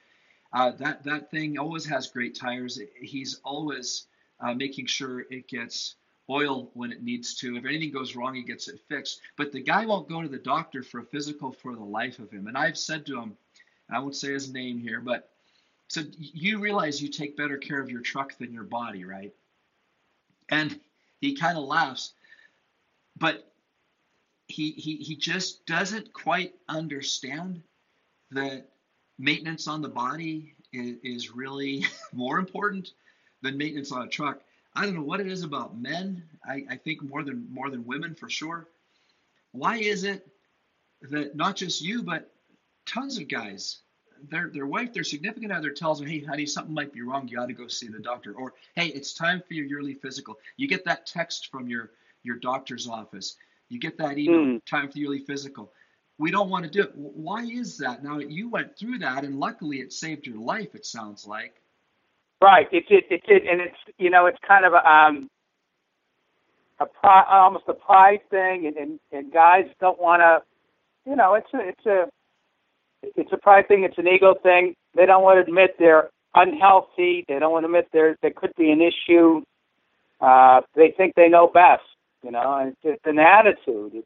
Uh, 0.53 0.71
that 0.79 1.03
that 1.03 1.29
thing 1.33 1.59
always 1.59 1.85
has 1.87 2.07
great 2.07 2.39
tires. 2.39 2.81
He's 3.01 3.41
always 3.45 4.07
uh, 4.39 4.55
making 4.55 4.87
sure 4.87 5.27
it 5.29 5.49
gets 5.49 5.97
oil 6.31 6.71
when 6.75 6.93
it 6.93 7.03
needs 7.03 7.35
to. 7.37 7.57
If 7.57 7.65
anything 7.65 7.91
goes 7.91 8.15
wrong, 8.15 8.37
he 8.37 8.45
gets 8.45 8.69
it 8.69 8.81
fixed. 8.89 9.21
But 9.37 9.51
the 9.51 9.61
guy 9.61 9.87
won't 9.87 10.09
go 10.09 10.23
to 10.23 10.29
the 10.29 10.39
doctor 10.39 10.85
for 10.85 11.01
a 11.01 11.05
physical 11.05 11.51
for 11.51 11.75
the 11.75 11.83
life 11.83 12.21
of 12.21 12.31
him. 12.31 12.47
And 12.47 12.57
I've 12.57 12.79
said 12.79 13.05
to 13.07 13.21
him, 13.21 13.37
I 13.91 13.99
won't 13.99 14.15
say 14.15 14.33
his 14.33 14.53
name 14.53 14.79
here, 14.79 15.01
but 15.01 15.31
so 15.89 16.03
you 16.19 16.61
realize 16.61 17.03
you 17.03 17.09
take 17.09 17.37
better 17.37 17.57
care 17.59 17.81
of 17.81 17.91
your 17.91 18.01
truck 18.01 18.39
than 18.39 18.53
your 18.53 18.65
body, 18.65 19.05
right? 19.05 19.33
And 20.49 20.79
he 21.21 21.35
kind 21.35 21.57
of 21.57 21.65
laughs, 21.65 22.13
but 23.19 23.51
he, 24.49 24.71
he 24.73 24.97
he 24.97 25.17
just 25.17 25.67
doesn't 25.67 26.13
quite 26.13 26.55
understand 26.69 27.63
that 28.31 28.69
maintenance 29.19 29.67
on 29.67 29.83
the 29.83 29.89
body 29.89 30.55
is, 30.73 30.97
is 31.03 31.31
really 31.31 31.85
more 32.13 32.39
important 32.39 32.93
than 33.43 33.59
maintenance 33.59 33.93
on 33.93 34.03
a 34.03 34.09
truck. 34.09 34.41
I 34.75 34.85
don't 34.85 34.95
know 34.95 35.03
what 35.03 35.21
it 35.21 35.27
is 35.27 35.43
about 35.43 35.79
men. 35.79 36.23
I, 36.45 36.65
I 36.71 36.77
think 36.77 37.03
more 37.03 37.23
than 37.23 37.47
more 37.51 37.71
than 37.71 37.87
women 37.87 38.15
for 38.15 38.29
sure. 38.29 38.69
Why 39.53 39.79
is 39.79 40.05
it 40.05 40.27
that 41.03 41.35
not 41.35 41.57
just 41.57 41.83
you, 41.83 42.03
but 42.03 42.31
tons 42.85 43.19
of 43.19 43.29
guys, 43.29 43.79
their 44.29 44.51
their 44.51 44.67
wife, 44.67 44.93
their 44.93 45.05
significant 45.05 45.53
other 45.53 45.71
tells 45.71 45.99
them, 45.99 46.09
"Hey, 46.09 46.21
honey, 46.21 46.47
something 46.47 46.75
might 46.75 46.93
be 46.93 47.03
wrong. 47.03 47.29
You 47.29 47.41
ought 47.41 47.47
to 47.47 47.53
go 47.53 47.67
see 47.67 47.89
the 47.89 47.99
doctor." 47.99 48.35
Or, 48.35 48.55
"Hey, 48.75 48.89
it's 48.89 49.13
time 49.13 49.43
for 49.47 49.55
your 49.55 49.67
yearly 49.67 49.95
physical." 49.95 50.39
You 50.57 50.69
get 50.69 50.85
that 50.85 51.07
text 51.07 51.51
from 51.51 51.69
your 51.69 51.93
your 52.23 52.37
doctor's 52.37 52.89
office. 52.89 53.37
You 53.69 53.79
get 53.79 53.99
that 53.99 54.19
email, 54.19 54.41
mm. 54.41 54.65
"Time 54.65 54.91
for 54.91 54.99
yearly 54.99 55.21
physical." 55.21 55.73
We 56.19 56.31
don't 56.31 56.49
want 56.49 56.65
to 56.65 56.71
do 56.71 56.83
it. 56.83 56.93
Why 56.95 57.43
is 57.45 57.79
that? 57.79 58.03
Now 58.03 58.19
you 58.19 58.49
went 58.49 58.79
through 58.79 58.99
that, 58.99 59.25
and 59.25 59.39
luckily 59.39 59.81
it 59.81 59.93
saved 59.93 60.27
your 60.27 60.39
life. 60.39 60.75
It 60.75 60.87
sounds 60.87 61.27
like. 61.27 61.61
Right. 62.41 62.69
It's 62.73 62.87
it, 62.91 63.05
it's 63.11 63.25
it, 63.29 63.43
and 63.47 63.61
it's 63.61 63.77
you 63.99 64.11
know 64.11 64.27
it's 64.27 64.39
kind 64.47 64.65
of 64.65 64.73
a 64.73 64.89
um 64.89 65.31
a 66.79 66.87
pri- 66.87 67.27
almost 67.29 67.65
a 67.69 67.75
pride 67.75 68.21
thing, 68.31 68.67
and 68.67 68.77
and, 68.77 69.01
and 69.13 69.33
guys 69.33 69.65
don't 69.81 70.01
want 70.01 70.21
to, 70.21 70.43
you 71.09 71.17
know, 71.17 71.35
it's 71.35 71.53
a 71.55 71.69
it's 71.69 71.87
a 71.87 72.09
it's 73.03 73.33
a 73.33 73.37
pride 73.37 73.69
thing. 73.69 73.85
It's 73.85 73.99
an 73.99 74.09
ego 74.09 74.35
thing. 74.43 74.75
They 74.95 75.07
don't 75.07 75.23
want 75.23 75.37
to 75.39 75.49
admit 75.49 75.77
they're 75.79 76.11
unhealthy. 76.35 77.25
They 77.29 77.39
don't 77.39 77.53
want 77.53 77.65
to 77.65 77.67
admit 77.67 77.89
there 77.93 78.17
there 78.23 78.33
could 78.35 78.53
be 78.57 78.71
an 78.71 78.81
issue. 78.81 79.43
Uh, 80.21 80.63
they 80.75 80.95
think 80.97 81.15
they 81.15 81.29
know 81.29 81.47
best, 81.47 81.83
you 82.23 82.31
know, 82.31 82.57
and 82.59 82.69
it's, 82.71 82.81
it's 82.85 83.03
an 83.05 83.19
attitude. 83.19 84.03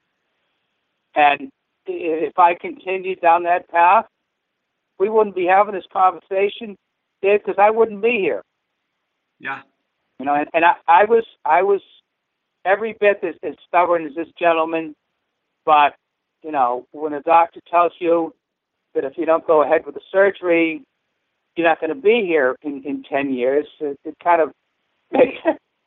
And 1.15 1.51
if 1.87 2.39
I 2.39 2.55
continued 2.55 3.21
down 3.21 3.45
that 3.45 3.69
path, 3.69 4.07
we 4.99 5.09
wouldn't 5.09 5.37
be 5.37 5.47
having 5.47 5.75
this 5.75 5.85
conversation, 5.93 6.77
Dave, 7.23 7.41
because 7.45 7.59
I 7.59 7.71
wouldn't 7.71 8.03
be 8.03 8.19
here. 8.21 8.43
Yeah. 9.39 9.63
You 10.19 10.27
know, 10.27 10.35
and, 10.35 10.49
and 10.53 10.65
I, 10.65 10.75
I 10.87 11.05
was 11.05 11.25
I 11.45 11.63
was 11.63 11.81
every 12.65 12.95
bit 13.01 13.21
as, 13.23 13.35
as 13.43 13.55
stubborn 13.67 14.05
as 14.07 14.15
this 14.15 14.29
gentleman, 14.39 14.95
but 15.65 15.95
you 16.43 16.53
know, 16.53 16.87
when 16.93 17.13
a 17.13 17.23
doctor 17.23 17.61
tells 17.71 17.93
you 17.99 18.35
that 18.95 19.05
if 19.05 19.17
you 19.17 19.27
don't 19.27 19.47
go 19.47 19.63
ahead 19.63 19.87
with 19.87 19.95
the 19.95 20.01
surgery, 20.11 20.83
you're 21.57 21.67
not 21.67 21.81
going 21.81 21.95
to 21.95 22.01
be 22.01 22.25
here 22.27 22.57
in, 22.63 22.83
in 22.85 23.03
10 23.03 23.33
years, 23.33 23.67
it, 23.81 23.99
it 24.05 24.15
kind 24.23 24.41
of 24.41 24.53
makes, 25.13 25.39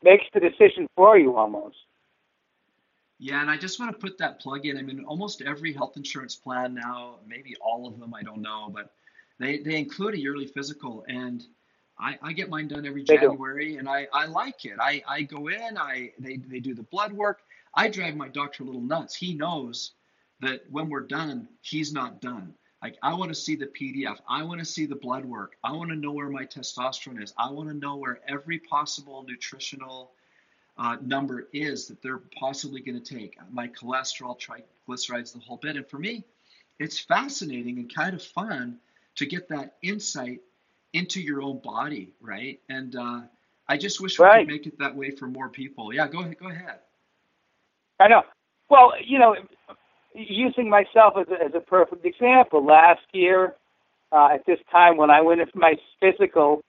makes 0.03 0.25
the 0.33 0.39
decision 0.39 0.87
for 0.95 1.17
you 1.17 1.35
almost. 1.35 1.77
Yeah, 3.19 3.41
and 3.41 3.49
I 3.49 3.57
just 3.57 3.79
want 3.79 3.91
to 3.91 3.97
put 3.97 4.17
that 4.17 4.41
plug 4.41 4.65
in. 4.65 4.77
I 4.77 4.81
mean, 4.81 5.05
almost 5.05 5.41
every 5.41 5.71
health 5.71 5.95
insurance 5.95 6.35
plan 6.35 6.73
now, 6.73 7.19
maybe 7.25 7.55
all 7.61 7.87
of 7.87 7.99
them, 7.99 8.13
I 8.13 8.21
don't 8.21 8.41
know, 8.41 8.69
but 8.73 8.91
they, 9.39 9.59
they 9.59 9.77
include 9.77 10.15
a 10.15 10.19
yearly 10.19 10.47
physical. 10.47 11.05
And 11.07 11.43
I, 11.97 12.17
I 12.21 12.33
get 12.33 12.49
mine 12.49 12.67
done 12.67 12.85
every 12.85 13.03
January, 13.03 13.77
and 13.77 13.87
I, 13.87 14.07
I 14.11 14.25
like 14.25 14.65
it. 14.65 14.73
I, 14.79 15.01
I 15.07 15.21
go 15.21 15.47
in, 15.47 15.77
I 15.77 16.11
they, 16.19 16.37
they 16.37 16.59
do 16.59 16.73
the 16.73 16.83
blood 16.83 17.13
work. 17.13 17.41
I 17.75 17.87
drive 17.87 18.15
my 18.15 18.27
doctor 18.27 18.63
a 18.63 18.65
little 18.65 18.81
nuts. 18.81 19.15
He 19.15 19.33
knows 19.33 19.93
that 20.41 20.63
when 20.69 20.89
we're 20.89 21.01
done, 21.01 21.47
he's 21.61 21.93
not 21.93 22.19
done. 22.21 22.53
Like 22.83 22.97
I 23.01 23.13
want 23.13 23.29
to 23.29 23.35
see 23.35 23.55
the 23.55 23.67
PDF. 23.67 24.17
I 24.27 24.43
want 24.43 24.59
to 24.59 24.65
see 24.65 24.85
the 24.85 24.95
blood 24.95 25.23
work. 25.23 25.55
I 25.63 25.71
want 25.71 25.89
to 25.91 25.95
know 25.95 26.11
where 26.11 26.29
my 26.29 26.43
testosterone 26.43 27.23
is. 27.23 27.33
I 27.37 27.49
want 27.49 27.69
to 27.69 27.73
know 27.73 27.95
where 27.95 28.19
every 28.27 28.59
possible 28.59 29.23
nutritional 29.25 30.11
uh, 30.77 30.97
number 31.01 31.47
is 31.53 31.87
that 31.87 32.01
they're 32.01 32.21
possibly 32.37 32.81
going 32.81 33.01
to 33.01 33.15
take. 33.15 33.37
My 33.49 33.69
cholesterol, 33.69 34.37
triglycerides, 34.37 35.31
the 35.31 35.39
whole 35.39 35.55
bit. 35.55 35.77
And 35.77 35.87
for 35.87 35.97
me, 35.97 36.25
it's 36.77 36.99
fascinating 36.99 37.77
and 37.77 37.93
kind 37.93 38.13
of 38.13 38.21
fun 38.21 38.79
to 39.15 39.25
get 39.25 39.47
that 39.47 39.77
insight 39.81 40.41
into 40.91 41.21
your 41.21 41.41
own 41.41 41.59
body, 41.59 42.11
right? 42.19 42.59
And 42.67 42.97
uh, 42.97 43.21
I 43.69 43.77
just 43.77 44.01
wish 44.01 44.19
we 44.19 44.29
could 44.29 44.47
make 44.47 44.67
it 44.67 44.77
that 44.79 44.93
way 44.93 45.11
for 45.11 45.27
more 45.27 45.47
people. 45.47 45.93
Yeah, 45.93 46.09
go 46.09 46.19
ahead. 46.19 46.37
Go 46.37 46.49
ahead. 46.49 46.79
I 48.01 48.09
know. 48.09 48.23
Well, 48.69 48.91
you 49.01 49.19
know, 49.19 49.35
using 50.13 50.69
myself 50.69 51.13
as 51.19 51.27
a, 51.29 51.43
as 51.43 51.51
a 51.55 51.59
perfect 51.59 52.05
example, 52.05 52.65
last 52.65 53.01
year 53.13 53.55
uh, 54.11 54.29
at 54.33 54.45
this 54.45 54.59
time 54.71 54.97
when 54.97 55.09
I 55.09 55.21
went 55.21 55.41
in 55.41 55.47
for 55.47 55.59
my 55.59 55.75
physical, 55.99 56.61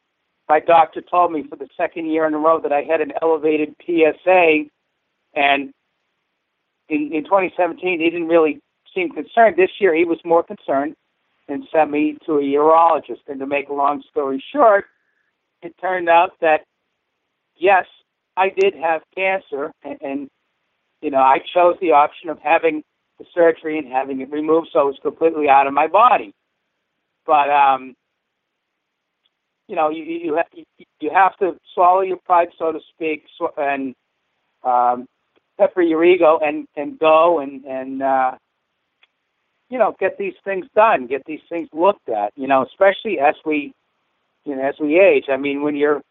my 0.49 0.61
doctor 0.61 1.01
told 1.01 1.33
me 1.33 1.45
for 1.49 1.57
the 1.57 1.69
second 1.77 2.11
year 2.11 2.27
in 2.27 2.35
a 2.35 2.39
row 2.39 2.61
that 2.61 2.73
I 2.73 2.83
had 2.83 3.01
an 3.01 3.13
elevated 3.23 3.75
PSA, 3.85 4.65
and 5.35 5.73
in, 6.89 7.13
in 7.13 7.25
2017 7.25 8.01
he 8.01 8.11
didn't 8.11 8.29
really 8.29 8.61
seem 8.95 9.11
concerned. 9.11 9.57
This 9.57 9.71
year 9.79 9.95
he 9.95 10.05
was 10.05 10.19
more 10.25 10.43
concerned 10.43 10.97
and 11.49 11.67
sent 11.73 11.91
me 11.91 12.17
to 12.27 12.39
a 12.39 12.43
urologist. 12.43 13.21
And 13.29 13.41
to 13.41 13.47
make 13.47 13.69
a 13.69 13.75
long 13.75 14.03
story 14.11 14.43
short, 14.53 14.87
it 15.63 15.75
turned 15.81 16.09
out 16.09 16.33
that 16.41 16.65
yes, 17.57 17.87
I 18.37 18.49
did 18.49 18.75
have 18.75 19.03
cancer, 19.15 19.73
and, 19.83 19.99
and 20.01 20.31
you 21.01 21.11
know 21.11 21.19
I 21.19 21.39
chose 21.55 21.77
the 21.81 21.93
option 21.93 22.29
of 22.29 22.39
having 22.41 22.83
the 23.19 23.25
surgery 23.35 23.79
and 23.79 23.87
having 23.87 24.21
it 24.21 24.31
removed 24.31 24.69
so 24.73 24.81
it 24.81 24.85
was 24.87 24.99
completely 25.03 25.49
out 25.49 25.67
of 25.67 25.73
my 25.73 25.87
body. 25.87 26.33
But 27.27 27.51
um, 27.51 27.95
you 29.69 29.77
know, 29.77 29.89
you 29.91 30.05
you 30.05 30.37
have 30.37 30.47
you 31.01 31.11
have 31.13 31.37
to 31.39 31.57
swallow 31.75 32.03
your 32.03 32.19
pride, 32.19 32.49
so 32.59 32.73
to 32.73 32.81
speak, 32.95 33.25
and 33.57 33.95
um, 34.63 35.07
pepper 35.59 35.83
your 35.83 36.05
ego, 36.05 36.39
and 36.43 36.67
and 36.77 36.99
go 36.99 37.41
and 37.41 37.65
and 37.65 38.03
uh, 38.03 38.33
you 39.71 39.79
know 39.79 39.97
get 39.99 40.19
these 40.19 40.35
things 40.45 40.67
done, 40.75 41.07
get 41.07 41.25
these 41.27 41.41
things 41.49 41.69
looked 41.73 42.09
at. 42.09 42.33
You 42.37 42.47
know, 42.47 42.65
especially 42.65 43.19
as 43.21 43.37
we 43.47 43.73
you 44.45 44.57
know 44.57 44.63
as 44.69 44.75
we 44.79 45.01
age. 45.01 45.25
I 45.31 45.37
mean, 45.39 45.63
when 45.63 45.77
you're 45.77 46.03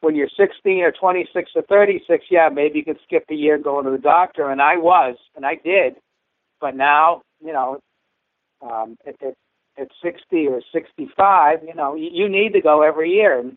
when 0.00 0.14
you're 0.14 0.28
16 0.36 0.80
or 0.82 0.92
26 0.92 1.50
or 1.56 1.62
36, 1.62 2.24
yeah, 2.30 2.48
maybe 2.52 2.78
you 2.78 2.84
could 2.84 2.98
skip 3.04 3.24
a 3.30 3.34
year 3.34 3.58
going 3.58 3.84
to 3.86 3.90
the 3.90 3.98
doctor, 3.98 4.50
and 4.50 4.60
I 4.60 4.76
was, 4.76 5.16
and 5.34 5.46
I 5.46 5.54
did. 5.56 5.96
But 6.60 6.76
now, 6.76 7.22
you 7.44 7.52
know, 7.52 7.80
um, 8.62 8.96
at, 9.06 9.14
at, 9.22 9.34
at 9.78 9.88
60 10.02 10.46
or 10.48 10.60
65, 10.72 11.58
you 11.66 11.74
know, 11.74 11.94
you, 11.94 12.08
you 12.12 12.28
need 12.28 12.52
to 12.54 12.60
go 12.60 12.82
every 12.82 13.10
year. 13.10 13.38
And 13.38 13.56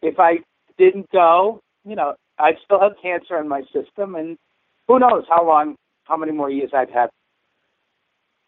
if 0.00 0.18
I 0.18 0.38
didn't 0.78 1.10
go, 1.10 1.60
you 1.84 1.96
know, 1.96 2.14
I'd 2.38 2.56
still 2.64 2.80
have 2.80 2.92
cancer 3.02 3.38
in 3.38 3.48
my 3.48 3.62
system, 3.72 4.14
and 4.14 4.38
who 4.88 4.98
knows 4.98 5.24
how 5.28 5.46
long, 5.46 5.76
how 6.04 6.16
many 6.16 6.32
more 6.32 6.50
years 6.50 6.70
I'd 6.74 6.90
have. 6.90 7.10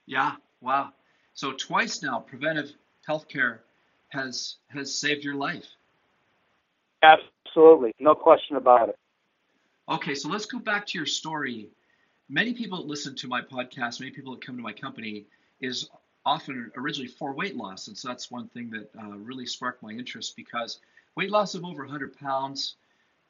Yeah, 0.07 0.33
wow. 0.61 0.93
So 1.35 1.53
twice 1.53 2.03
now, 2.03 2.21
preventive 2.21 2.73
health 3.07 3.29
care 3.29 3.63
has 4.09 4.57
has 4.69 4.95
saved 4.95 5.25
your 5.25 5.35
life. 5.35 5.67
Absolutely, 7.03 7.93
no 7.99 8.15
question 8.15 8.57
about 8.57 8.89
it. 8.89 8.97
Okay, 9.89 10.15
so 10.15 10.29
let's 10.29 10.47
go 10.47 10.59
back 10.59 10.87
to 10.87 10.99
your 10.99 11.07
story 11.07 11.69
many 12.29 12.55
people 12.55 12.79
that 12.79 12.87
listen 12.87 13.15
to 13.17 13.29
my 13.29 13.41
podcast, 13.43 14.01
many 14.01 14.13
people 14.13 14.35
that 14.35 14.45
come 14.45 14.57
to 14.57 14.63
my 14.63 14.73
company, 14.73 15.27
is 15.61 15.89
often 16.27 16.71
originally 16.77 17.09
for 17.09 17.33
weight 17.33 17.57
loss. 17.57 17.89
And 17.89 17.97
so 17.97 18.09
that's 18.09 18.31
one 18.31 18.49
thing 18.49 18.71
that 18.71 18.91
uh, 18.99 19.17
really 19.17 19.47
sparked 19.47 19.83
my 19.83 19.91
interest 19.91 20.37
because 20.37 20.81
weight 21.17 21.31
loss 21.31 21.55
of 21.55 21.65
over 21.65 21.83
100 21.83 22.17
pounds 22.19 22.77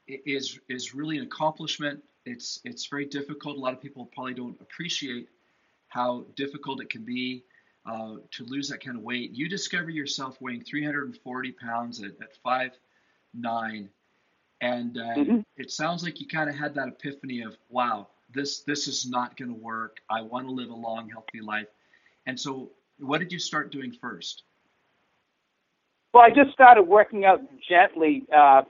is 0.07 0.59
is 0.69 0.93
really 0.93 1.17
an 1.17 1.23
accomplishment. 1.23 2.03
It's 2.25 2.59
it's 2.63 2.85
very 2.85 3.05
difficult. 3.05 3.57
A 3.57 3.59
lot 3.59 3.73
of 3.73 3.81
people 3.81 4.05
probably 4.13 4.33
don't 4.33 4.59
appreciate 4.61 5.29
how 5.87 6.25
difficult 6.35 6.81
it 6.81 6.89
can 6.89 7.03
be 7.03 7.43
uh, 7.85 8.15
to 8.31 8.45
lose 8.45 8.69
that 8.69 8.83
kind 8.83 8.97
of 8.97 9.03
weight. 9.03 9.31
You 9.31 9.49
discover 9.49 9.89
yourself 9.89 10.41
weighing 10.41 10.63
340 10.63 11.51
pounds 11.53 12.01
at, 12.01 12.11
at 12.21 12.35
five 12.43 12.71
nine, 13.33 13.89
and 14.61 14.97
uh, 14.97 15.15
mm-hmm. 15.15 15.39
it 15.57 15.71
sounds 15.71 16.03
like 16.03 16.19
you 16.19 16.27
kind 16.27 16.49
of 16.49 16.55
had 16.55 16.75
that 16.75 16.87
epiphany 16.87 17.41
of 17.41 17.57
wow, 17.69 18.07
this 18.35 18.61
this 18.61 18.87
is 18.87 19.09
not 19.09 19.37
going 19.37 19.49
to 19.49 19.59
work. 19.59 19.97
I 20.09 20.21
want 20.21 20.47
to 20.47 20.53
live 20.53 20.69
a 20.69 20.75
long, 20.75 21.09
healthy 21.09 21.41
life. 21.41 21.67
And 22.27 22.39
so, 22.39 22.69
what 22.99 23.19
did 23.19 23.31
you 23.31 23.39
start 23.39 23.71
doing 23.71 23.95
first? 23.99 24.43
Well, 26.13 26.23
I 26.23 26.29
just 26.29 26.51
started 26.53 26.83
working 26.83 27.25
out 27.25 27.41
gently. 27.67 28.23
Uh, 28.35 28.63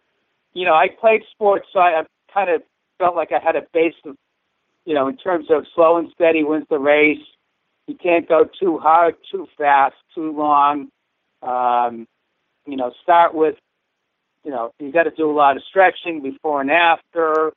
you 0.54 0.66
know, 0.66 0.74
I 0.74 0.88
played 0.88 1.22
sports, 1.32 1.68
so 1.74 1.80
I, 1.80 2.02
I 2.02 2.04
kind 2.34 2.50
of 2.50 2.64
felt 2.98 3.16
like 3.16 3.32
I 3.32 3.40
had 3.44 3.56
a 3.56 3.64
base 3.74 3.94
of, 4.06 4.16
you 4.86 4.94
know, 4.94 5.08
in 5.08 5.18
terms 5.18 5.48
of 5.50 5.66
slow 5.76 5.98
and 5.98 6.10
steady 6.14 6.44
wins 6.44 6.66
the 6.70 6.80
race. 6.80 7.20
You 7.88 7.96
can't 7.96 8.28
go 8.28 8.46
too 8.60 8.80
hard, 8.80 9.16
too 9.32 9.48
fast, 9.58 9.96
too 10.16 10.36
long. 10.36 10.90
Um, 11.44 12.08
you 12.66 12.78
know, 12.78 12.92
start 13.04 13.36
with, 13.36 13.56
you 14.44 14.50
know, 14.50 14.72
you 14.80 14.92
got 14.92 15.04
to 15.04 15.12
do 15.12 15.30
a 15.30 15.34
lot 15.34 15.56
of 15.56 15.64
stretching 15.70 16.24
before 16.24 16.62
and 16.62 16.72
after 16.72 17.54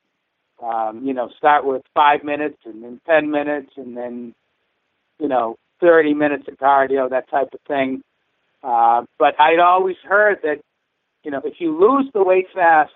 um, 0.61 1.01
you 1.03 1.13
know, 1.13 1.29
start 1.37 1.65
with 1.65 1.81
five 1.93 2.23
minutes 2.23 2.57
and 2.65 2.83
then 2.83 2.99
10 3.07 3.31
minutes 3.31 3.71
and 3.77 3.95
then, 3.95 4.33
you 5.19 5.27
know, 5.27 5.55
30 5.81 6.13
minutes 6.13 6.47
of 6.47 6.57
cardio, 6.57 7.09
that 7.09 7.29
type 7.29 7.49
of 7.53 7.59
thing. 7.67 8.01
Uh, 8.61 9.03
but 9.17 9.39
I'd 9.39 9.59
always 9.59 9.95
heard 10.03 10.39
that, 10.43 10.59
you 11.23 11.31
know, 11.31 11.41
if 11.43 11.55
you 11.59 11.77
lose 11.79 12.09
the 12.13 12.23
weight 12.23 12.47
fast, 12.53 12.91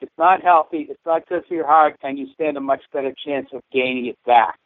it's 0.00 0.12
not 0.16 0.42
healthy, 0.42 0.86
it's 0.88 1.00
not 1.04 1.28
good 1.28 1.44
for 1.46 1.54
your 1.54 1.66
heart, 1.66 1.96
and 2.02 2.18
you 2.18 2.28
stand 2.32 2.56
a 2.56 2.60
much 2.60 2.80
better 2.92 3.12
chance 3.26 3.48
of 3.52 3.60
gaining 3.70 4.06
it 4.06 4.18
back. 4.24 4.58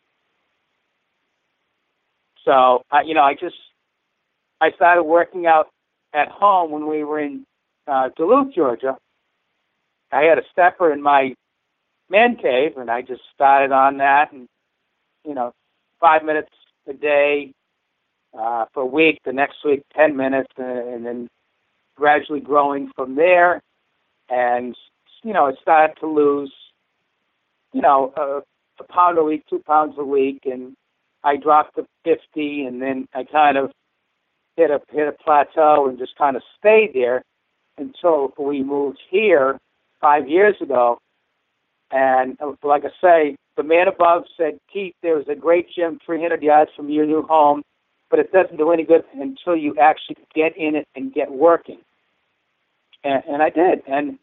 So, 2.44 2.82
uh, 2.92 3.00
you 3.04 3.14
know, 3.14 3.22
I 3.22 3.34
just, 3.34 3.56
I 4.60 4.70
started 4.76 5.02
working 5.02 5.46
out 5.46 5.68
at 6.12 6.28
home 6.28 6.70
when 6.70 6.86
we 6.86 7.02
were 7.02 7.18
in 7.18 7.44
uh, 7.88 8.10
Duluth, 8.16 8.54
Georgia. 8.54 8.96
I 10.12 10.22
had 10.22 10.38
a 10.38 10.42
stepper 10.52 10.92
in 10.92 11.02
my 11.02 11.34
man 12.10 12.36
cave, 12.36 12.76
and 12.76 12.90
I 12.90 13.02
just 13.02 13.22
started 13.34 13.72
on 13.72 13.98
that, 13.98 14.32
and 14.32 14.48
you 15.24 15.34
know, 15.34 15.52
five 16.00 16.24
minutes 16.24 16.50
a 16.88 16.94
day 16.94 17.52
uh, 18.38 18.66
for 18.74 18.82
a 18.84 18.86
week. 18.86 19.20
The 19.24 19.32
next 19.32 19.58
week, 19.64 19.82
ten 19.96 20.16
minutes, 20.16 20.52
and, 20.58 20.88
and 20.88 21.06
then 21.06 21.28
gradually 21.96 22.40
growing 22.40 22.90
from 22.96 23.16
there. 23.16 23.62
And 24.30 24.76
you 25.24 25.32
know, 25.32 25.46
it 25.46 25.56
started 25.62 25.94
to 26.00 26.06
lose, 26.06 26.52
you 27.72 27.80
know, 27.82 28.12
a, 28.16 28.42
a 28.82 28.84
pound 28.92 29.18
a 29.18 29.24
week, 29.24 29.44
two 29.50 29.60
pounds 29.60 29.94
a 29.98 30.04
week, 30.04 30.40
and 30.46 30.74
I 31.24 31.36
dropped 31.36 31.76
to 31.76 31.86
fifty, 32.04 32.64
and 32.64 32.82
then 32.82 33.08
I 33.14 33.24
kind 33.24 33.56
of 33.58 33.72
hit 34.56 34.70
a 34.70 34.80
hit 34.92 35.08
a 35.08 35.12
plateau 35.12 35.88
and 35.88 35.98
just 35.98 36.16
kind 36.18 36.36
of 36.36 36.42
stayed 36.58 36.92
there. 36.94 37.22
until 37.78 38.32
we 38.38 38.62
moved 38.62 39.00
here 39.10 39.58
five 40.00 40.28
years 40.28 40.56
ago. 40.60 40.98
And 41.90 42.36
uh, 42.40 42.52
like 42.62 42.84
I 42.84 42.90
say, 43.00 43.36
the 43.56 43.62
man 43.62 43.88
above 43.88 44.24
said, 44.36 44.58
Keith, 44.72 44.94
there's 45.02 45.26
a 45.28 45.34
great 45.34 45.68
gym 45.74 45.98
300 46.04 46.42
yards 46.42 46.70
from 46.76 46.90
your 46.90 47.06
new 47.06 47.22
home, 47.22 47.62
but 48.10 48.18
it 48.18 48.32
doesn't 48.32 48.56
do 48.56 48.72
any 48.72 48.84
good 48.84 49.04
until 49.14 49.56
you 49.56 49.76
actually 49.80 50.16
get 50.34 50.56
in 50.56 50.74
it 50.74 50.88
and 50.96 51.14
get 51.14 51.30
working. 51.30 51.78
And, 53.04 53.22
and 53.28 53.42
I 53.42 53.50
did. 53.50 53.82
And, 53.86 54.18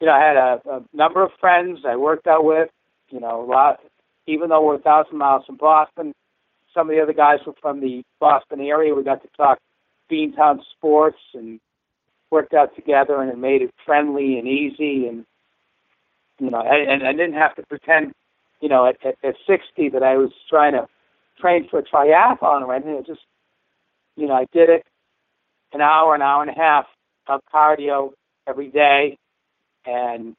you 0.00 0.06
know, 0.06 0.12
I 0.12 0.20
had 0.20 0.36
a, 0.36 0.60
a 0.68 0.82
number 0.92 1.22
of 1.22 1.30
friends 1.40 1.80
I 1.86 1.96
worked 1.96 2.26
out 2.26 2.44
with, 2.44 2.68
you 3.10 3.20
know, 3.20 3.42
a 3.42 3.46
lot, 3.46 3.80
even 4.26 4.48
though 4.48 4.64
we're 4.64 4.76
a 4.76 4.80
thousand 4.80 5.18
miles 5.18 5.44
from 5.46 5.56
Boston, 5.56 6.12
some 6.72 6.90
of 6.90 6.96
the 6.96 7.02
other 7.02 7.12
guys 7.12 7.38
were 7.46 7.54
from 7.62 7.80
the 7.80 8.02
Boston 8.18 8.60
area. 8.60 8.94
We 8.94 9.04
got 9.04 9.22
to 9.22 9.28
talk 9.36 9.58
Beantown 10.10 10.60
sports 10.76 11.18
and 11.34 11.60
worked 12.30 12.54
out 12.54 12.74
together 12.74 13.20
and 13.20 13.30
it 13.30 13.38
made 13.38 13.62
it 13.62 13.70
friendly 13.86 14.38
and 14.38 14.48
easy 14.48 15.06
and 15.06 15.24
you 16.38 16.50
know 16.50 16.60
and 16.60 17.06
I 17.06 17.12
didn't 17.12 17.34
have 17.34 17.54
to 17.56 17.62
pretend 17.66 18.12
you 18.60 18.68
know 18.68 18.86
at, 18.86 18.96
at, 19.04 19.16
at 19.24 19.34
60 19.46 19.90
that 19.90 20.02
I 20.02 20.16
was 20.16 20.30
trying 20.48 20.72
to 20.72 20.86
train 21.40 21.68
for 21.68 21.78
a 21.78 21.82
triathlon 21.82 22.62
or 22.62 22.74
anything. 22.74 22.96
It 22.96 23.06
just 23.06 23.22
you 24.16 24.26
know 24.26 24.34
I 24.34 24.46
did 24.52 24.68
it 24.68 24.82
an 25.72 25.80
hour 25.80 26.14
an 26.14 26.22
hour 26.22 26.42
and 26.42 26.50
a 26.50 26.54
half 26.54 26.86
of 27.28 27.40
cardio 27.52 28.10
every 28.46 28.68
day 28.68 29.16
and 29.86 30.34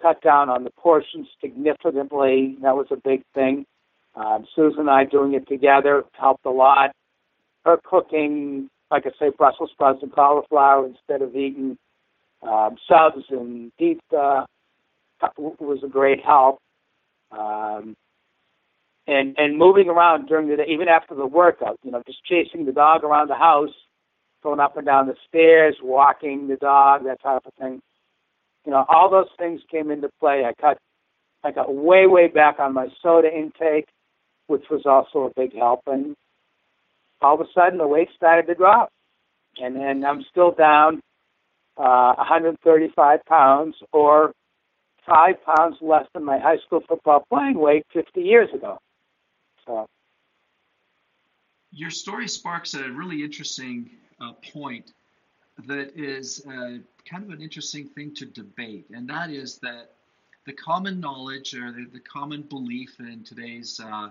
cut 0.00 0.20
down 0.22 0.48
on 0.48 0.64
the 0.64 0.70
portions 0.70 1.26
significantly. 1.40 2.56
That 2.62 2.76
was 2.76 2.86
a 2.90 2.96
big 2.96 3.22
thing. 3.34 3.66
Um, 4.14 4.46
Susan 4.54 4.80
and 4.80 4.90
I 4.90 5.04
doing 5.04 5.34
it 5.34 5.48
together 5.48 6.04
helped 6.12 6.46
a 6.46 6.50
lot. 6.50 6.92
Her 7.64 7.78
cooking 7.84 8.70
like 8.90 9.06
I 9.06 9.10
say, 9.18 9.30
Brussels 9.36 9.70
sprouts 9.72 10.02
and 10.02 10.12
cauliflower 10.12 10.86
instead 10.86 11.22
of 11.22 11.34
eating 11.34 11.76
um, 12.42 12.76
subs 12.88 13.24
and 13.30 13.72
pizza 13.78 14.46
was 15.36 15.80
a 15.84 15.88
great 15.88 16.24
help. 16.24 16.58
Um, 17.30 17.96
and 19.06 19.34
and 19.38 19.56
moving 19.58 19.88
around 19.88 20.26
during 20.26 20.48
the 20.48 20.56
day, 20.56 20.66
even 20.68 20.88
after 20.88 21.14
the 21.14 21.26
workout, 21.26 21.78
you 21.82 21.90
know, 21.90 22.02
just 22.06 22.24
chasing 22.24 22.66
the 22.66 22.72
dog 22.72 23.04
around 23.04 23.28
the 23.28 23.34
house, 23.34 23.74
going 24.42 24.60
up 24.60 24.76
and 24.76 24.86
down 24.86 25.06
the 25.06 25.16
stairs, 25.26 25.76
walking 25.82 26.46
the 26.46 26.56
dog, 26.56 27.04
that 27.04 27.22
type 27.22 27.42
of 27.46 27.54
thing. 27.54 27.80
You 28.66 28.72
know, 28.72 28.84
all 28.88 29.10
those 29.10 29.28
things 29.38 29.62
came 29.70 29.90
into 29.90 30.10
play. 30.20 30.44
I 30.44 30.52
cut, 30.60 30.78
I 31.42 31.52
got 31.52 31.74
way 31.74 32.06
way 32.06 32.28
back 32.28 32.58
on 32.58 32.74
my 32.74 32.88
soda 33.02 33.34
intake, 33.34 33.88
which 34.46 34.64
was 34.70 34.82
also 34.84 35.26
a 35.26 35.40
big 35.40 35.56
help. 35.56 35.80
And 35.86 36.14
all 37.22 37.34
of 37.34 37.40
a 37.40 37.50
sudden 37.54 37.78
the 37.78 37.88
weight 37.88 38.08
started 38.14 38.46
to 38.46 38.54
drop, 38.54 38.90
and 39.58 39.74
then 39.74 40.04
I'm 40.04 40.22
still 40.30 40.52
down 40.52 41.00
uh, 41.78 42.14
135 42.18 43.20
pounds, 43.26 43.76
or 43.92 44.32
five 45.08 45.36
pounds 45.44 45.76
less 45.80 46.06
than 46.12 46.24
my 46.24 46.38
high 46.38 46.58
school 46.66 46.82
football 46.86 47.24
playing 47.28 47.58
weight 47.58 47.86
50 47.92 48.20
years 48.20 48.48
ago. 48.54 48.78
So. 49.66 49.86
Your 51.72 51.90
story 51.90 52.28
sparks 52.28 52.74
a 52.74 52.90
really 52.90 53.22
interesting 53.22 53.90
uh, 54.20 54.32
point 54.52 54.92
that 55.66 55.92
is 55.96 56.44
uh, 56.46 56.78
kind 57.04 57.24
of 57.24 57.30
an 57.30 57.42
interesting 57.42 57.86
thing 57.88 58.14
to 58.14 58.26
debate, 58.26 58.86
and 58.94 59.08
that 59.08 59.30
is 59.30 59.58
that 59.58 59.90
the 60.46 60.52
common 60.52 61.00
knowledge 61.00 61.54
or 61.54 61.72
the, 61.72 61.86
the 61.92 62.00
common 62.00 62.42
belief 62.42 63.00
in 63.00 63.22
today's 63.24 63.80
uh, 63.80 64.08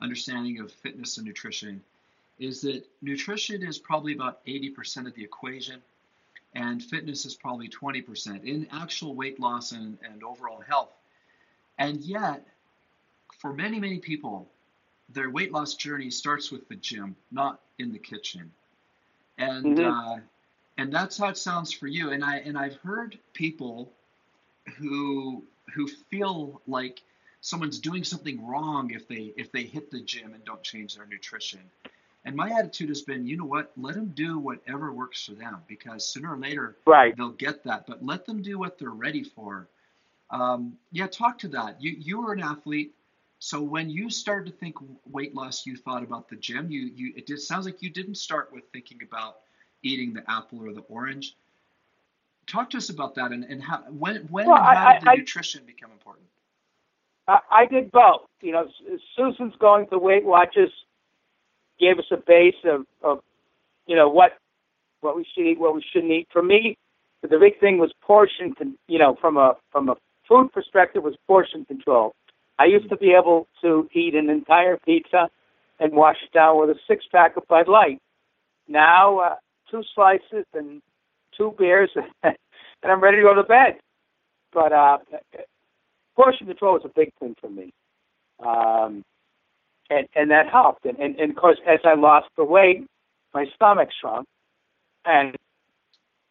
understanding 0.00 0.60
of 0.60 0.70
fitness 0.70 1.16
and 1.16 1.26
nutrition 1.26 1.82
is 2.38 2.60
that 2.62 2.84
nutrition 3.00 3.62
is 3.62 3.78
probably 3.78 4.14
about 4.14 4.44
80% 4.46 5.06
of 5.06 5.14
the 5.14 5.24
equation 5.24 5.80
and 6.54 6.82
fitness 6.82 7.24
is 7.24 7.34
probably 7.34 7.68
20% 7.68 8.44
in 8.44 8.66
actual 8.72 9.14
weight 9.14 9.40
loss 9.40 9.72
and, 9.72 9.98
and 10.02 10.22
overall 10.22 10.60
health. 10.60 10.92
And 11.78 12.00
yet, 12.02 12.46
for 13.38 13.52
many, 13.52 13.80
many 13.80 13.98
people, 13.98 14.48
their 15.08 15.30
weight 15.30 15.52
loss 15.52 15.74
journey 15.74 16.10
starts 16.10 16.50
with 16.50 16.68
the 16.68 16.76
gym, 16.76 17.16
not 17.30 17.60
in 17.78 17.92
the 17.92 17.98
kitchen. 17.98 18.52
And 19.38 19.78
mm-hmm. 19.78 19.84
uh, 19.84 20.18
and 20.78 20.92
that's 20.92 21.18
how 21.18 21.28
it 21.28 21.36
sounds 21.36 21.72
for 21.72 21.86
you. 21.86 22.10
And 22.10 22.24
I 22.24 22.38
and 22.38 22.56
I've 22.56 22.76
heard 22.76 23.18
people 23.32 23.92
who 24.78 25.42
who 25.74 25.86
feel 25.86 26.60
like 26.66 27.02
someone's 27.40 27.78
doing 27.78 28.04
something 28.04 28.46
wrong 28.46 28.90
if 28.90 29.08
they 29.08 29.32
if 29.36 29.50
they 29.52 29.64
hit 29.64 29.90
the 29.90 30.00
gym 30.00 30.34
and 30.34 30.44
don't 30.44 30.62
change 30.62 30.96
their 30.96 31.06
nutrition. 31.06 31.60
And 32.24 32.36
my 32.36 32.50
attitude 32.50 32.88
has 32.88 33.02
been, 33.02 33.26
you 33.26 33.36
know 33.36 33.44
what? 33.44 33.72
Let 33.76 33.94
them 33.96 34.12
do 34.14 34.38
whatever 34.38 34.92
works 34.92 35.24
for 35.26 35.32
them 35.32 35.58
because 35.66 36.06
sooner 36.06 36.34
or 36.34 36.38
later 36.38 36.76
right. 36.86 37.16
they'll 37.16 37.30
get 37.30 37.64
that. 37.64 37.86
But 37.86 38.04
let 38.04 38.24
them 38.26 38.42
do 38.42 38.58
what 38.58 38.78
they're 38.78 38.90
ready 38.90 39.24
for. 39.24 39.68
Um, 40.30 40.78
yeah, 40.92 41.08
talk 41.08 41.38
to 41.40 41.48
that. 41.48 41.82
You 41.82 41.94
you 41.98 42.20
were 42.20 42.32
an 42.32 42.40
athlete, 42.40 42.94
so 43.38 43.60
when 43.60 43.90
you 43.90 44.08
started 44.08 44.50
to 44.50 44.56
think 44.56 44.76
weight 45.10 45.34
loss, 45.34 45.66
you 45.66 45.76
thought 45.76 46.02
about 46.02 46.28
the 46.28 46.36
gym. 46.36 46.70
You 46.70 46.90
you 46.94 47.12
it 47.16 47.26
just 47.26 47.46
sounds 47.46 47.66
like 47.66 47.82
you 47.82 47.90
didn't 47.90 48.14
start 48.14 48.50
with 48.52 48.62
thinking 48.72 49.00
about 49.02 49.40
eating 49.82 50.14
the 50.14 50.22
apple 50.30 50.64
or 50.64 50.72
the 50.72 50.82
orange. 50.82 51.36
Talk 52.46 52.70
to 52.70 52.76
us 52.78 52.88
about 52.88 53.14
that 53.16 53.32
and, 53.32 53.44
and 53.44 53.62
how 53.62 53.78
when 53.90 54.16
when 54.30 54.46
well, 54.46 54.56
how 54.56 54.86
I, 54.86 54.92
did 54.94 55.02
the 55.02 55.10
I, 55.10 55.14
nutrition 55.16 55.64
become 55.66 55.90
important? 55.90 56.26
I, 57.28 57.40
I 57.50 57.66
did 57.66 57.90
both. 57.92 58.22
You 58.40 58.52
know, 58.52 58.68
Susan's 59.16 59.54
going 59.58 59.86
to 59.88 59.98
Weight 59.98 60.24
Watchers 60.24 60.72
gave 61.78 61.98
us 61.98 62.04
a 62.10 62.16
base 62.16 62.54
of, 62.64 62.86
of 63.02 63.20
you 63.86 63.96
know 63.96 64.08
what 64.08 64.32
what 65.00 65.16
we 65.16 65.26
should 65.34 65.46
eat, 65.46 65.58
what 65.58 65.74
we 65.74 65.84
shouldn't 65.92 66.12
eat. 66.12 66.28
For 66.32 66.42
me, 66.42 66.76
the 67.22 67.38
big 67.38 67.58
thing 67.60 67.78
was 67.78 67.92
portion. 68.00 68.54
Con- 68.56 68.78
you 68.88 68.98
know, 68.98 69.16
from 69.20 69.36
a 69.36 69.54
from 69.70 69.88
a 69.88 69.96
food 70.28 70.52
perspective, 70.52 71.02
was 71.02 71.14
portion 71.26 71.64
control. 71.64 72.14
I 72.58 72.66
used 72.66 72.88
to 72.90 72.96
be 72.96 73.12
able 73.12 73.48
to 73.62 73.88
eat 73.92 74.14
an 74.14 74.30
entire 74.30 74.76
pizza 74.76 75.28
and 75.80 75.92
wash 75.92 76.16
it 76.22 76.32
down 76.32 76.60
with 76.60 76.70
a 76.70 76.78
six 76.86 77.04
pack 77.10 77.36
of 77.36 77.46
Bud 77.48 77.68
Light. 77.68 77.98
Now, 78.68 79.18
uh, 79.18 79.34
two 79.70 79.82
slices 79.94 80.46
and 80.54 80.80
two 81.36 81.54
beers, 81.58 81.90
and 82.22 82.36
I'm 82.84 83.00
ready 83.00 83.16
to 83.18 83.22
go 83.22 83.34
to 83.34 83.42
bed. 83.42 83.78
But 84.52 84.72
uh, 84.72 84.98
portion 86.14 86.46
control 86.46 86.76
is 86.76 86.84
a 86.84 86.90
big 86.94 87.12
thing 87.18 87.34
for 87.40 87.48
me. 87.50 87.72
Um, 88.44 89.04
and 89.92 90.08
and 90.14 90.30
that 90.30 90.48
helped. 90.48 90.84
And, 90.84 90.98
and 90.98 91.18
and 91.18 91.30
of 91.30 91.36
course, 91.36 91.58
as 91.66 91.80
I 91.84 91.94
lost 91.94 92.28
the 92.36 92.44
weight, 92.44 92.86
my 93.34 93.46
stomach 93.54 93.88
shrunk, 94.00 94.26
and 95.04 95.36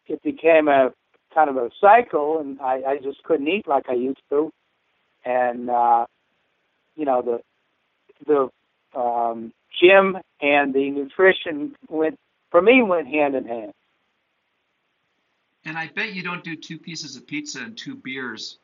it 0.06 0.22
became 0.22 0.68
a 0.68 0.92
kind 1.34 1.48
of 1.48 1.56
a 1.56 1.70
cycle, 1.80 2.40
and 2.40 2.60
I, 2.60 2.82
I 2.86 2.98
just 2.98 3.22
couldn't 3.22 3.48
eat 3.48 3.66
like 3.66 3.88
I 3.88 3.94
used 3.94 4.22
to, 4.30 4.52
and 5.24 5.70
uh, 5.70 6.06
you 6.96 7.04
know 7.04 7.22
the 7.22 7.40
the 8.26 8.98
um, 8.98 9.52
gym 9.80 10.18
and 10.40 10.74
the 10.74 10.90
nutrition 10.90 11.74
went 11.88 12.18
for 12.50 12.60
me 12.60 12.82
went 12.82 13.08
hand 13.08 13.34
in 13.34 13.46
hand. 13.46 13.72
And 15.64 15.78
I 15.78 15.88
bet 15.94 16.12
you 16.12 16.22
don't 16.22 16.42
do 16.42 16.56
two 16.56 16.76
pieces 16.76 17.14
of 17.16 17.26
pizza 17.26 17.60
and 17.60 17.78
two 17.78 17.94
beers 17.94 18.58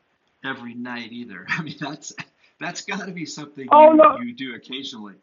every 0.45 0.75
night 0.75 1.13
either. 1.13 1.47
I 1.49 1.63
mean, 1.63 1.77
that's 1.81 2.13
that's 2.61 2.83
got 2.83 3.07
to 3.07 3.13
be 3.13 3.27
something 3.27 3.69
oh, 3.71 3.91
you, 3.91 3.97
no. 3.97 4.19
you 4.21 4.35
do 4.35 4.55
occasionally. 4.55 5.15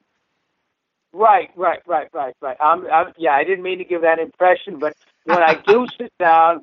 Right, 1.14 1.50
right, 1.56 1.80
right, 1.88 2.10
right, 2.14 2.36
right. 2.42 2.58
I'm, 2.60 2.86
I'm, 2.92 3.14
yeah, 3.18 3.32
I 3.32 3.44
didn't 3.44 3.64
mean 3.64 3.78
to 3.78 3.86
give 3.86 4.02
that 4.02 4.20
impression, 4.20 4.80
but 4.80 4.96
when 5.24 5.42
I 5.42 5.56
do 5.66 5.88
sit 5.98 6.12
down, 6.20 6.62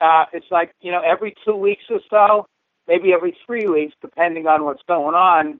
uh, 0.00 0.26
it's 0.32 0.50
like 0.50 0.74
you 0.80 0.92
know 0.92 1.00
every 1.00 1.34
two 1.44 1.56
weeks 1.56 1.84
or 1.88 2.00
so, 2.10 2.46
maybe 2.86 3.12
every 3.12 3.36
three 3.46 3.66
weeks, 3.66 3.94
depending 4.02 4.46
on 4.46 4.64
what's 4.64 4.82
going 4.86 5.14
on. 5.14 5.58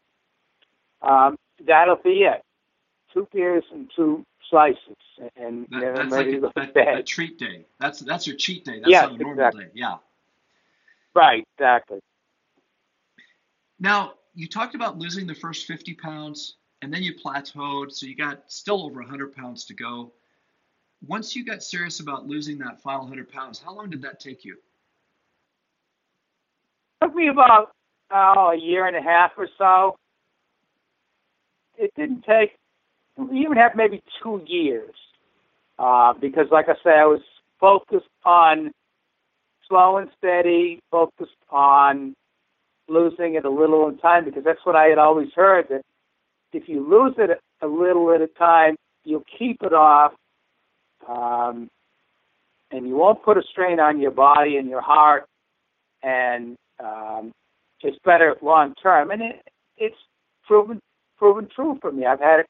Um, 1.01 1.37
that'll 1.67 1.97
be 1.97 2.25
it. 2.25 2.43
Two 3.13 3.29
beers 3.33 3.65
and 3.73 3.91
two 3.95 4.25
slices, 4.51 4.79
and 5.37 5.67
that, 5.71 5.95
that's 5.95 6.11
like 6.11 6.27
a, 6.27 6.73
that, 6.75 6.99
a, 6.99 7.03
treat 7.03 7.39
day. 7.39 7.65
That's 7.81 8.01
that's 8.01 8.27
your 8.27 8.37
cheat 8.37 8.65
day. 8.65 8.81
That's 8.81 8.91
yes, 8.91 9.05
not 9.05 9.15
a 9.15 9.19
normal 9.19 9.45
exactly. 9.45 9.65
day. 9.65 9.71
Yeah. 9.75 9.97
Right. 11.15 11.47
Exactly. 11.57 12.01
Now, 13.79 14.15
you 14.35 14.49
talked 14.49 14.75
about 14.75 14.99
losing 14.99 15.27
the 15.27 15.35
first 15.35 15.67
50 15.67 15.95
pounds 15.95 16.57
and 16.83 16.93
then 16.93 17.03
you 17.03 17.15
plateaued, 17.15 17.93
so 17.93 18.07
you 18.07 18.15
got 18.15 18.43
still 18.49 18.85
over 18.85 19.01
100 19.01 19.35
pounds 19.35 19.65
to 19.67 19.75
go. 19.75 20.13
Once 21.07 21.35
you 21.35 21.45
got 21.45 21.63
serious 21.63 22.01
about 22.01 22.27
losing 22.27 22.59
that 22.59 22.81
final 22.81 23.01
100 23.01 23.31
pounds, 23.31 23.59
how 23.59 23.73
long 23.73 23.89
did 23.91 24.03
that 24.03 24.21
take 24.21 24.45
you? 24.45 24.57
It 27.01 27.07
took 27.07 27.15
me 27.15 27.29
about 27.29 27.73
oh, 28.11 28.51
a 28.51 28.57
year 28.57 28.87
and 28.87 28.97
a 28.97 29.03
half 29.03 29.33
or 29.37 29.49
so. 29.57 29.97
It 31.77 31.93
didn't 31.97 32.23
take 32.23 32.57
even 33.33 33.57
have 33.57 33.77
maybe 33.77 34.03
two 34.23 34.43
years 34.47 34.95
uh, 35.79 36.13
because, 36.15 36.47
like 36.51 36.69
I 36.69 36.75
say, 36.85 36.91
I 36.91 37.05
was 37.05 37.21
focused 37.61 38.09
on 38.25 38.73
slow 39.69 39.99
and 39.99 40.11
steady, 40.19 40.81
focused 40.91 41.33
on 41.51 42.15
losing 42.89 43.35
it 43.35 43.45
a 43.45 43.51
little 43.51 43.89
in 43.89 43.99
time 43.99 44.25
because 44.25 44.45
that's 44.45 44.65
what 44.65 44.77
I 44.77 44.87
had 44.87 44.99
always 44.99 45.29
heard 45.35 45.67
that 45.71 45.83
if 46.53 46.69
you 46.69 46.89
lose 46.89 47.15
it 47.19 47.39
a 47.63 47.67
little 47.67 48.13
at 48.13 48.21
a 48.21 48.27
time, 48.27 48.77
you'll 49.05 49.25
keep 49.39 49.63
it 49.63 49.73
off, 49.73 50.13
um, 51.09 51.69
and 52.71 52.87
you 52.87 52.97
won't 52.97 53.23
put 53.23 53.37
a 53.37 53.43
strain 53.51 53.81
on 53.81 54.01
your 54.01 54.11
body 54.11 54.57
and 54.57 54.69
your 54.69 54.81
heart, 54.81 55.25
and 56.03 56.57
um, 56.83 57.33
it's 57.81 57.99
better 58.05 58.37
long 58.43 58.75
term. 58.83 59.11
And 59.11 59.23
it, 59.23 59.43
it's 59.77 59.97
proven 60.47 60.81
proven 61.19 61.49
true 61.55 61.79
for 61.81 61.93
me. 61.93 62.07
I've 62.07 62.21
had 62.21 62.41
it 62.41 62.47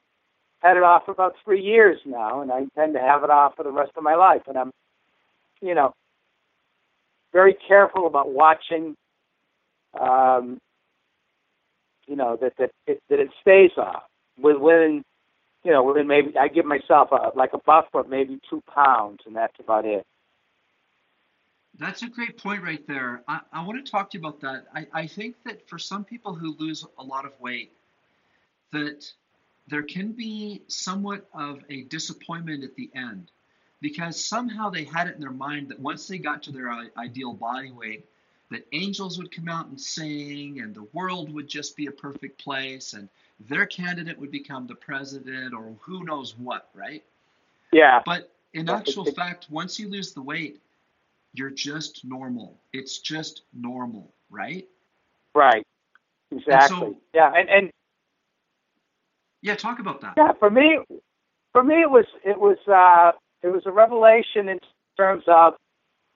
had 0.59 0.77
it 0.77 0.83
off 0.83 1.05
for 1.05 1.11
about 1.11 1.35
three 1.43 1.61
years 1.61 1.99
now, 2.05 2.41
and 2.41 2.51
I 2.51 2.59
intend 2.59 2.93
to 2.93 2.99
have 2.99 3.23
it 3.23 3.29
off 3.29 3.55
for 3.55 3.63
the 3.63 3.71
rest 3.71 3.91
of 3.95 4.03
my 4.03 4.15
life. 4.15 4.41
And 4.47 4.57
I'm, 4.57 4.71
you 5.61 5.75
know, 5.75 5.93
very 7.31 7.55
careful 7.67 8.07
about 8.07 8.31
watching, 8.31 8.95
um, 9.99 10.59
you 12.07 12.15
know, 12.15 12.37
that 12.41 12.53
that 12.57 12.71
it, 12.87 13.01
that 13.09 13.19
it 13.19 13.29
stays 13.41 13.71
off 13.77 14.03
with 14.37 14.57
within, 14.57 15.03
you 15.63 15.71
know, 15.71 15.83
within 15.83 16.07
maybe 16.07 16.37
I 16.37 16.47
give 16.47 16.65
myself 16.65 17.09
a 17.11 17.31
like 17.35 17.53
a 17.53 17.59
buffer 17.59 17.99
of 17.99 18.09
maybe 18.09 18.39
two 18.49 18.61
pounds, 18.73 19.19
and 19.25 19.35
that's 19.35 19.59
about 19.59 19.85
it. 19.85 20.05
That's 21.77 22.03
a 22.03 22.07
great 22.07 22.37
point 22.37 22.63
right 22.63 22.85
there. 22.87 23.23
I, 23.27 23.41
I 23.51 23.65
want 23.65 23.83
to 23.83 23.91
talk 23.91 24.09
to 24.11 24.17
you 24.17 24.25
about 24.25 24.39
that. 24.41 24.65
I, 24.73 24.87
I 24.93 25.07
think 25.07 25.35
that 25.43 25.67
for 25.67 25.77
some 25.77 26.05
people 26.05 26.33
who 26.33 26.55
lose 26.57 26.85
a 26.97 27.03
lot 27.03 27.25
of 27.25 27.33
weight, 27.41 27.73
that 28.71 29.05
there 29.67 29.83
can 29.83 30.13
be 30.13 30.63
somewhat 30.67 31.27
of 31.33 31.59
a 31.69 31.83
disappointment 31.83 32.63
at 32.63 32.75
the 32.75 32.89
end 32.95 33.31
because 33.81 34.23
somehow 34.23 34.69
they 34.69 34.83
had 34.85 35.07
it 35.07 35.15
in 35.15 35.21
their 35.21 35.31
mind 35.31 35.69
that 35.69 35.79
once 35.79 36.07
they 36.07 36.17
got 36.17 36.43
to 36.43 36.51
their 36.51 36.71
ideal 36.97 37.33
body 37.33 37.71
weight, 37.71 38.05
that 38.51 38.65
angels 38.73 39.17
would 39.17 39.31
come 39.35 39.49
out 39.49 39.67
and 39.67 39.79
sing 39.79 40.59
and 40.61 40.75
the 40.75 40.83
world 40.93 41.33
would 41.33 41.47
just 41.47 41.75
be 41.75 41.87
a 41.87 41.91
perfect 41.91 42.43
place 42.43 42.93
and 42.93 43.09
their 43.49 43.65
candidate 43.65 44.17
would 44.19 44.31
become 44.31 44.67
the 44.67 44.75
president 44.75 45.53
or 45.53 45.75
who 45.81 46.03
knows 46.03 46.37
what, 46.37 46.69
right? 46.73 47.03
Yeah. 47.71 48.01
But 48.05 48.31
in 48.53 48.69
actual 48.69 49.05
fact, 49.05 49.47
once 49.49 49.79
you 49.79 49.89
lose 49.89 50.13
the 50.13 50.21
weight, 50.21 50.61
you're 51.33 51.49
just 51.49 52.05
normal. 52.05 52.57
It's 52.71 52.99
just 52.99 53.41
normal, 53.53 54.13
right? 54.29 54.67
Right. 55.33 55.65
Exactly. 56.31 56.77
So, 56.77 56.97
yeah, 57.13 57.31
and 57.35 57.49
and 57.49 57.71
yeah, 59.41 59.55
talk 59.55 59.79
about 59.79 60.01
that. 60.01 60.13
Yeah, 60.17 60.31
for 60.39 60.49
me, 60.49 60.79
for 61.51 61.63
me, 61.63 61.81
it 61.81 61.89
was 61.89 62.05
it 62.23 62.39
was 62.39 62.57
uh, 62.67 63.11
it 63.43 63.49
was 63.49 63.63
a 63.65 63.71
revelation 63.71 64.49
in 64.49 64.59
terms 64.97 65.23
of, 65.27 65.53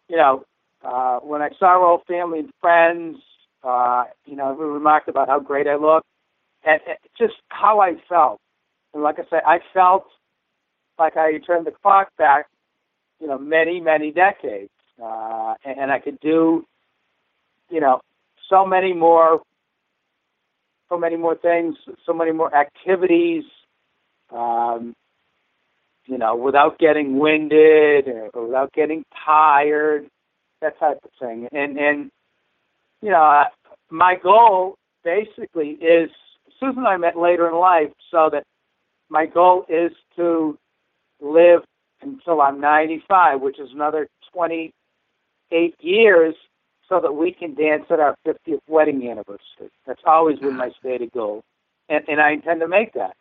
you 0.08 0.18
know, 0.18 0.44
uh, 0.84 1.20
when 1.20 1.42
I 1.42 1.50
saw 1.60 1.86
old 1.86 2.02
family 2.08 2.40
and 2.40 2.52
friends, 2.62 3.18
uh, 3.64 4.06
you 4.26 4.36
know, 4.36 4.56
we 4.58 4.66
remarked 4.66 5.10
about 5.10 5.28
how 5.28 5.40
great 5.40 5.68
I 5.68 5.76
looked, 5.76 6.08
and, 6.66 6.80
and 6.88 6.98
just 7.18 7.36
how 7.50 7.82
I 7.82 7.96
felt. 8.08 8.40
And 8.94 9.04
like 9.04 9.20
I 9.20 9.24
said, 9.30 9.42
I 9.46 9.60
felt 9.74 10.06
like 10.98 11.18
I 11.18 11.38
turned 11.40 11.66
the 11.68 11.72
clock 11.72 12.10
back, 12.18 12.48
you 13.20 13.28
know, 13.28 13.38
many 13.38 13.80
many 13.82 14.12
decades, 14.12 14.72
uh, 15.02 15.56
and, 15.66 15.80
and 15.80 15.92
I 15.92 16.00
could 16.00 16.20
do, 16.22 16.66
you 17.70 17.80
know, 17.82 18.02
so 18.50 18.66
many 18.66 18.94
more 18.94 19.42
so 20.90 20.98
many 20.98 21.18
more 21.18 21.36
things, 21.36 21.76
so 22.06 22.14
many 22.14 22.32
more 22.32 22.54
activities, 22.54 23.44
um, 24.32 24.96
you 26.06 26.18
know, 26.18 26.36
without 26.36 26.80
getting 26.80 27.20
winded 27.20 28.08
or, 28.08 28.30
or 28.34 28.46
without 28.48 28.74
getting 28.74 29.06
tired, 29.26 30.10
that 30.62 30.80
type 30.80 31.00
of 31.04 31.12
thing. 31.20 31.48
And 31.52 31.78
and 31.78 32.12
you 33.02 33.10
know, 33.10 33.24
uh, 33.24 33.46
my 33.90 34.16
goal 34.16 34.78
basically 35.04 35.70
is 35.70 36.10
Susan 36.60 36.80
and 36.80 36.88
I 36.88 36.98
met 36.98 37.18
later 37.18 37.48
in 37.48 37.56
life, 37.56 37.92
so 38.12 38.30
that 38.32 38.44
my 39.10 39.26
goal 39.26 39.66
is 39.70 39.92
to 40.18 40.58
live 41.22 41.62
until 42.02 42.42
I'm 42.42 42.60
95, 42.62 43.42
which 43.42 43.60
is 43.60 43.70
another 43.74 44.08
28 44.34 45.76
years 45.80 46.36
so 46.88 47.00
that 47.00 47.14
we 47.14 47.32
can 47.32 47.54
dance 47.54 47.86
at 47.90 48.00
our 48.00 48.16
50th 48.26 48.60
wedding 48.68 49.08
anniversary. 49.10 49.70
That's 49.86 50.02
always 50.06 50.40
been 50.40 50.58
my 50.58 50.72
stated 50.80 51.12
goal, 51.12 51.44
and, 51.88 52.04
and 52.08 52.20
I 52.20 52.32
intend 52.32 52.62
to 52.62 52.68
make 52.68 52.94
that. 52.94 53.16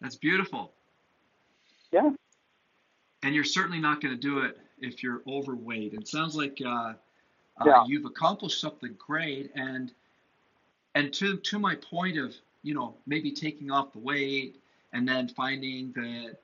That's 0.00 0.16
beautiful. 0.16 0.72
Yeah. 1.92 2.10
And 3.22 3.34
you're 3.34 3.44
certainly 3.44 3.80
not 3.80 4.00
going 4.00 4.14
to 4.14 4.20
do 4.20 4.40
it 4.40 4.58
if 4.80 5.02
you're 5.02 5.22
overweight. 5.26 5.94
It 5.94 6.08
sounds 6.08 6.36
like 6.36 6.58
uh, 6.64 6.94
uh, 7.60 7.84
you've 7.86 8.04
accomplished 8.04 8.60
something 8.60 8.94
great, 8.98 9.50
and 9.54 9.92
and 10.94 11.12
to 11.14 11.36
to 11.36 11.58
my 11.58 11.74
point 11.76 12.18
of 12.18 12.34
you 12.62 12.74
know 12.74 12.94
maybe 13.06 13.30
taking 13.32 13.70
off 13.70 13.92
the 13.92 13.98
weight 13.98 14.60
and 14.92 15.06
then 15.06 15.28
finding 15.28 15.92
that 15.92 16.36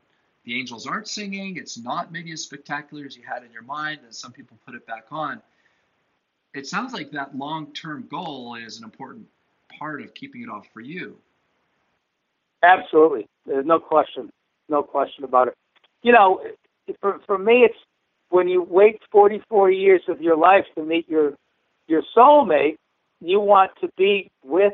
the 0.45 0.59
angels 0.59 0.87
aren't 0.87 1.09
singing, 1.09 1.57
it's 1.57 1.79
not 1.79 2.13
maybe 2.13 2.31
as 2.33 2.43
spectacular 2.43 3.07
as 3.07 3.17
you 3.17 3.23
had 3.23 3.43
in 3.43 3.51
your 3.51 3.63
mind, 3.63 4.01
and 4.05 4.15
some 4.15 4.31
people 4.31 4.59
put 4.67 4.75
it 4.75 4.87
back 4.87 5.07
on 5.11 5.41
it 6.55 6.67
sounds 6.67 6.93
like 6.93 7.11
that 7.11 7.37
long-term 7.37 8.07
goal 8.09 8.55
is 8.55 8.79
an 8.79 8.85
important 8.85 9.27
part 9.79 10.01
of 10.01 10.15
keeping 10.15 10.43
it 10.43 10.49
off 10.49 10.67
for 10.73 10.81
you. 10.81 11.19
Absolutely, 12.63 13.29
there's 13.45 13.67
no 13.67 13.79
question, 13.79 14.31
no 14.69 14.83
question 14.83 15.25
about 15.25 15.49
it. 15.49 15.55
You 16.03 16.13
know, 16.13 16.41
for 17.01 17.21
for 17.27 17.37
me, 17.37 17.65
it's 17.65 17.77
when 18.35 18.49
you 18.49 18.67
wait 18.69 19.01
44 19.13 19.71
years 19.71 20.03
of 20.09 20.21
your 20.21 20.37
life 20.37 20.65
to 20.75 20.83
meet 20.85 21.09
your 21.09 21.35
your 21.87 22.03
soulmate, 22.17 22.79
you 23.21 23.39
want 23.39 23.71
to 23.81 23.89
be 23.97 24.29
with 24.43 24.73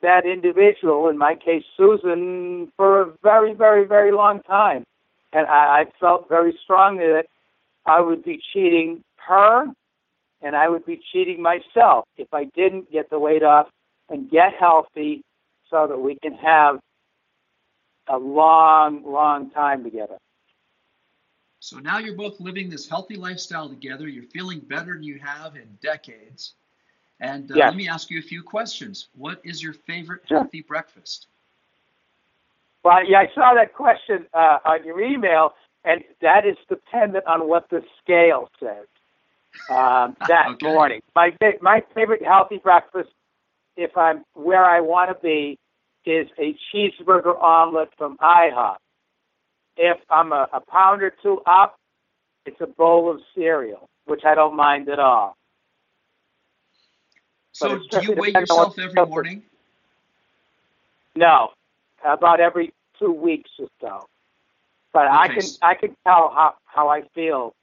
that 0.00 0.24
individual, 0.24 1.10
in 1.10 1.18
my 1.18 1.34
case, 1.34 1.64
Susan, 1.76 2.72
for 2.78 3.02
a 3.02 3.12
very, 3.22 3.52
very, 3.52 3.86
very 3.86 4.12
long 4.12 4.40
time. 4.44 4.84
And 5.34 5.46
I, 5.46 5.80
I 5.80 5.84
felt 6.00 6.26
very 6.30 6.58
strongly 6.64 7.06
that 7.06 7.26
I 7.84 8.00
would 8.00 8.24
be 8.24 8.40
cheating 8.50 9.02
her 9.28 9.66
and 10.40 10.56
I 10.56 10.70
would 10.70 10.86
be 10.86 11.00
cheating 11.12 11.42
myself 11.42 12.06
if 12.16 12.28
I 12.32 12.44
didn't 12.44 12.90
get 12.90 13.10
the 13.10 13.18
weight 13.18 13.42
off 13.42 13.68
and 14.08 14.30
get 14.30 14.54
healthy 14.58 15.22
so 15.68 15.86
that 15.86 15.98
we 15.98 16.16
can 16.22 16.32
have 16.34 16.80
a 18.08 18.16
long, 18.16 19.02
long 19.04 19.50
time 19.50 19.84
together. 19.84 20.16
So 21.60 21.78
now 21.78 21.98
you're 21.98 22.16
both 22.16 22.40
living 22.40 22.70
this 22.70 22.88
healthy 22.88 23.16
lifestyle 23.16 23.68
together. 23.68 24.08
You're 24.08 24.24
feeling 24.24 24.60
better 24.60 24.94
than 24.94 25.02
you 25.02 25.18
have 25.18 25.56
in 25.56 25.68
decades. 25.82 26.54
And 27.20 27.52
uh, 27.52 27.56
let 27.56 27.76
me 27.76 27.86
ask 27.86 28.10
you 28.10 28.18
a 28.18 28.22
few 28.22 28.42
questions. 28.42 29.08
What 29.14 29.40
is 29.44 29.62
your 29.62 29.74
favorite 29.74 30.22
sure. 30.26 30.38
healthy 30.38 30.62
breakfast? 30.62 31.26
Well, 32.82 33.06
yeah, 33.06 33.18
I 33.18 33.28
saw 33.34 33.52
that 33.54 33.74
question 33.74 34.26
uh, 34.32 34.58
on 34.64 34.84
your 34.84 35.02
email, 35.02 35.52
and 35.84 36.02
that 36.22 36.46
is 36.46 36.56
dependent 36.66 37.26
on 37.26 37.46
what 37.46 37.68
the 37.68 37.82
scale 38.02 38.48
says 38.58 38.86
um, 39.68 40.16
that 40.28 40.46
okay. 40.52 40.66
morning. 40.66 41.02
My 41.14 41.36
my 41.60 41.82
favorite 41.94 42.24
healthy 42.24 42.56
breakfast, 42.56 43.10
if 43.76 43.98
I'm 43.98 44.24
where 44.32 44.64
I 44.64 44.80
want 44.80 45.10
to 45.10 45.22
be, 45.22 45.58
is 46.06 46.26
a 46.38 46.56
cheeseburger 46.72 47.38
omelet 47.38 47.90
from 47.98 48.16
IHOP. 48.16 48.76
If 49.82 49.96
I'm 50.10 50.32
a, 50.32 50.46
a 50.52 50.60
pound 50.60 51.02
or 51.02 51.10
two 51.22 51.40
up, 51.46 51.76
it's 52.44 52.60
a 52.60 52.66
bowl 52.66 53.10
of 53.10 53.20
cereal, 53.34 53.88
which 54.04 54.26
I 54.26 54.34
don't 54.34 54.54
mind 54.54 54.90
at 54.90 54.98
all. 54.98 55.38
So, 57.52 57.78
do 57.90 58.02
you 58.02 58.12
weigh 58.12 58.32
yourself 58.32 58.78
every 58.78 59.06
morning? 59.06 59.42
No, 61.16 61.52
about 62.04 62.40
every 62.40 62.74
two 62.98 63.10
weeks 63.10 63.50
or 63.58 63.68
so. 63.80 64.06
But 64.92 65.06
okay. 65.06 65.16
I 65.16 65.28
can 65.28 65.44
I 65.62 65.74
can 65.74 65.96
tell 66.04 66.30
how 66.34 66.54
how 66.66 66.88
I 66.88 67.02
feel 67.14 67.54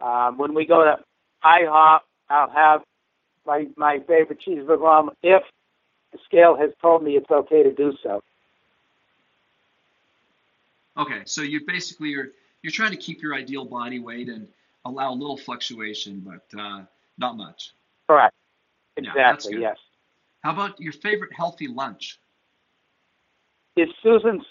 um, 0.00 0.38
when 0.38 0.54
we 0.54 0.64
go 0.64 0.84
to 0.84 0.98
IHOP. 1.44 2.00
I'll 2.30 2.50
have 2.50 2.80
my 3.44 3.66
my 3.76 3.98
favorite 4.08 4.40
cheeseburger 4.40 5.10
if 5.22 5.42
the 6.12 6.18
scale 6.24 6.56
has 6.56 6.70
told 6.80 7.02
me 7.02 7.16
it's 7.16 7.30
okay 7.30 7.62
to 7.62 7.72
do 7.72 7.92
so. 8.02 8.22
Okay, 10.96 11.22
so 11.24 11.42
you 11.42 11.60
basically 11.66 12.10
you're 12.10 12.28
you're 12.62 12.72
trying 12.72 12.90
to 12.90 12.96
keep 12.96 13.22
your 13.22 13.34
ideal 13.34 13.64
body 13.64 13.98
weight 13.98 14.28
and 14.28 14.46
allow 14.84 15.12
a 15.12 15.14
little 15.14 15.36
fluctuation, 15.36 16.20
but 16.20 16.60
uh, 16.60 16.82
not 17.18 17.36
much. 17.36 17.72
Correct. 18.08 18.34
Exactly. 18.96 19.54
Yeah, 19.54 19.60
yes. 19.60 19.76
How 20.42 20.52
about 20.52 20.80
your 20.80 20.92
favorite 20.92 21.32
healthy 21.32 21.68
lunch? 21.68 22.18
Is 23.76 23.88
Susan's 24.02 24.42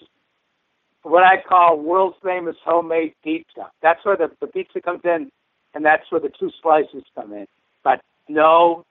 what 1.03 1.23
I 1.23 1.41
call 1.41 1.79
world 1.79 2.15
famous 2.23 2.55
homemade 2.63 3.13
pizza. 3.23 3.71
That's 3.81 4.03
where 4.05 4.17
the, 4.17 4.31
the 4.39 4.47
pizza 4.47 4.81
comes 4.81 5.01
in 5.03 5.31
and 5.73 5.85
that's 5.85 6.03
where 6.11 6.21
the 6.21 6.31
two 6.39 6.51
slices 6.61 7.03
come 7.15 7.33
in. 7.33 7.47
But 7.83 8.01
no, 8.27 8.85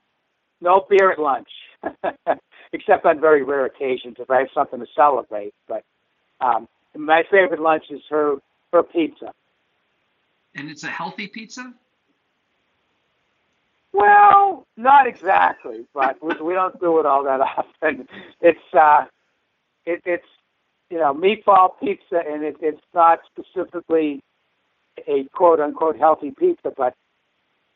no 0.60 0.86
beer 0.88 1.12
at 1.12 1.18
lunch, 1.18 1.48
except 2.72 3.06
on 3.06 3.20
very 3.20 3.42
rare 3.42 3.66
occasions 3.66 4.16
if 4.18 4.30
I 4.30 4.38
have 4.38 4.48
something 4.54 4.80
to 4.80 4.86
celebrate. 4.94 5.54
But 5.68 5.84
um, 6.40 6.68
my 6.96 7.24
favorite 7.30 7.60
lunch 7.60 7.84
is 7.90 8.02
her 8.10 8.36
her 8.72 8.82
pizza. 8.82 9.32
And 10.54 10.70
it's 10.70 10.84
a 10.84 10.88
healthy 10.88 11.28
pizza. 11.28 11.72
Well, 13.92 14.66
not 14.76 15.06
exactly, 15.06 15.86
but 15.92 16.22
we, 16.22 16.34
we 16.40 16.54
don't 16.54 16.78
do 16.80 17.00
it 17.00 17.06
all 17.06 17.24
that 17.24 17.40
often. 17.82 18.08
It's 18.40 18.58
uh, 18.72 19.04
it, 19.84 20.02
it's 20.04 20.26
you 20.90 20.98
know 20.98 21.14
meatball 21.14 21.70
pizza, 21.80 22.22
and 22.26 22.44
it, 22.44 22.56
it's 22.60 22.82
not 22.94 23.20
specifically 23.26 24.22
a 25.06 25.24
quote 25.32 25.60
unquote 25.60 25.96
healthy 25.96 26.30
pizza, 26.30 26.72
but 26.76 26.94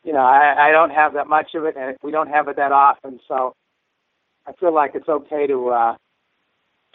you 0.05 0.13
know, 0.13 0.19
I, 0.19 0.69
I 0.69 0.71
don't 0.71 0.91
have 0.91 1.13
that 1.13 1.27
much 1.27 1.55
of 1.55 1.65
it, 1.65 1.75
and 1.75 1.97
we 2.03 2.11
don't 2.11 2.29
have 2.29 2.47
it 2.47 2.57
that 2.57 2.71
often, 2.71 3.19
so 3.27 3.55
I 4.45 4.53
feel 4.53 4.73
like 4.73 4.91
it's 4.93 5.09
okay 5.09 5.47
to 5.47 5.69
uh, 5.69 5.95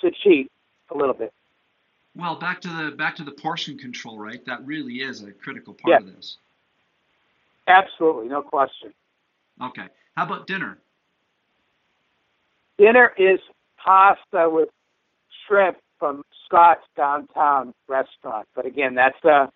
to 0.00 0.10
cheat 0.10 0.50
a 0.90 0.96
little 0.96 1.14
bit. 1.14 1.32
Well, 2.16 2.36
back 2.36 2.60
to 2.62 2.68
the 2.68 2.96
back 2.96 3.16
to 3.16 3.24
the 3.24 3.30
portion 3.32 3.78
control, 3.78 4.18
right? 4.18 4.44
That 4.44 4.66
really 4.66 4.96
is 4.96 5.22
a 5.22 5.32
critical 5.32 5.74
part 5.74 6.02
yeah. 6.02 6.08
of 6.08 6.16
this. 6.16 6.38
Absolutely, 7.68 8.28
no 8.28 8.42
question. 8.42 8.92
Okay. 9.62 9.86
How 10.16 10.24
about 10.24 10.46
dinner? 10.46 10.78
Dinner 12.78 13.12
is 13.16 13.38
pasta 13.76 14.48
with 14.50 14.70
shrimp 15.46 15.76
from 15.98 16.24
Scott's 16.46 16.84
downtown 16.96 17.74
restaurant. 17.88 18.48
But 18.54 18.66
again, 18.66 18.94
that's 18.94 19.22
a 19.24 19.52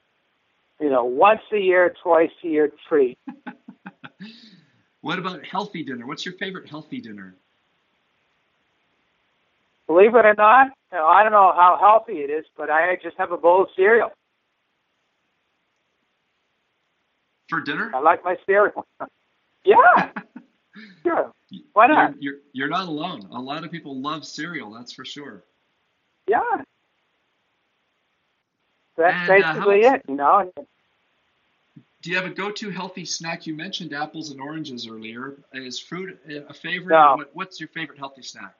you 0.80 0.90
know 0.90 1.04
once 1.04 1.40
a 1.52 1.58
year, 1.58 1.94
twice 2.02 2.30
a 2.44 2.46
year 2.46 2.70
treat. 2.88 3.18
what 5.00 5.18
about 5.18 5.44
healthy 5.44 5.82
dinner? 5.82 6.06
What's 6.06 6.24
your 6.24 6.34
favorite 6.34 6.68
healthy 6.68 7.00
dinner? 7.00 7.34
Believe 9.94 10.16
it 10.16 10.26
or 10.26 10.34
not, 10.36 10.72
know, 10.92 11.06
I 11.06 11.22
don't 11.22 11.30
know 11.30 11.52
how 11.54 11.78
healthy 11.80 12.22
it 12.22 12.28
is, 12.28 12.44
but 12.56 12.68
I 12.68 12.98
just 13.00 13.16
have 13.16 13.30
a 13.30 13.36
bowl 13.36 13.62
of 13.62 13.68
cereal. 13.76 14.10
For 17.48 17.60
dinner? 17.60 17.92
I 17.94 18.00
like 18.00 18.24
my 18.24 18.36
cereal. 18.44 18.84
yeah. 19.64 20.10
sure. 21.04 21.30
Why 21.74 21.86
not? 21.86 22.20
You're, 22.20 22.32
you're, 22.34 22.42
you're 22.52 22.68
not 22.68 22.88
alone. 22.88 23.28
A 23.30 23.40
lot 23.40 23.62
of 23.62 23.70
people 23.70 24.02
love 24.02 24.24
cereal, 24.24 24.72
that's 24.72 24.92
for 24.92 25.04
sure. 25.04 25.44
Yeah. 26.26 26.40
That's 28.96 29.30
and, 29.30 29.44
uh, 29.44 29.52
basically 29.52 29.86
uh, 29.86 29.94
it, 29.94 30.02
you 30.08 30.16
know. 30.16 30.52
Do 32.02 32.10
you 32.10 32.16
have 32.16 32.26
a 32.26 32.34
go-to 32.34 32.70
healthy 32.70 33.04
snack? 33.04 33.46
You 33.46 33.54
mentioned 33.54 33.94
apples 33.94 34.32
and 34.32 34.40
oranges 34.40 34.88
earlier. 34.88 35.36
Is 35.52 35.78
fruit 35.78 36.18
a 36.28 36.52
favorite? 36.52 36.96
No. 36.96 37.14
What, 37.16 37.30
what's 37.32 37.60
your 37.60 37.68
favorite 37.68 38.00
healthy 38.00 38.22
snack? 38.22 38.56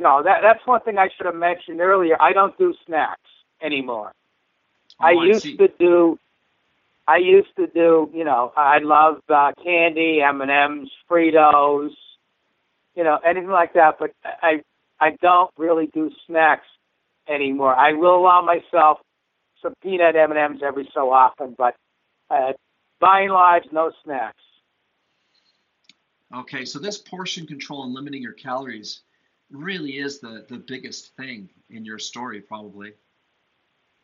No, 0.00 0.22
that 0.22 0.40
that's 0.42 0.66
one 0.66 0.80
thing 0.80 0.96
I 0.96 1.10
should 1.14 1.26
have 1.26 1.34
mentioned 1.34 1.80
earlier. 1.80 2.16
I 2.20 2.32
don't 2.32 2.56
do 2.56 2.74
snacks 2.86 3.20
anymore. 3.62 4.12
Oh, 4.98 5.04
I 5.04 5.10
I 5.10 5.24
used 5.26 5.42
see. 5.42 5.56
to 5.58 5.68
do. 5.78 6.18
I 7.06 7.18
used 7.18 7.54
to 7.56 7.66
do. 7.66 8.10
You 8.14 8.24
know, 8.24 8.52
I 8.56 8.78
love 8.78 9.20
uh, 9.28 9.52
candy, 9.62 10.22
M 10.22 10.40
and 10.40 10.50
M's, 10.50 10.90
Fritos, 11.08 11.90
you 12.96 13.04
know, 13.04 13.18
anything 13.24 13.50
like 13.50 13.74
that. 13.74 13.98
But 13.98 14.12
I 14.24 14.62
I 14.98 15.16
don't 15.20 15.50
really 15.58 15.90
do 15.92 16.10
snacks 16.26 16.66
anymore. 17.28 17.74
I 17.74 17.92
will 17.92 18.16
allow 18.16 18.40
myself 18.40 19.00
some 19.60 19.74
peanut 19.82 20.16
M 20.16 20.30
and 20.30 20.40
M's 20.40 20.62
every 20.62 20.88
so 20.94 21.12
often, 21.12 21.54
but 21.58 21.74
uh, 22.30 22.52
by 23.00 23.20
and 23.20 23.32
large, 23.32 23.64
no 23.70 23.92
snacks. 24.02 24.42
Okay, 26.34 26.64
so 26.64 26.78
this 26.78 26.96
portion 26.96 27.46
control 27.46 27.84
and 27.84 27.92
limiting 27.92 28.22
your 28.22 28.32
calories 28.32 29.00
really 29.50 29.98
is 29.98 30.20
the, 30.20 30.44
the 30.48 30.58
biggest 30.58 31.14
thing 31.16 31.48
in 31.70 31.84
your 31.84 31.98
story, 31.98 32.40
probably, 32.40 32.92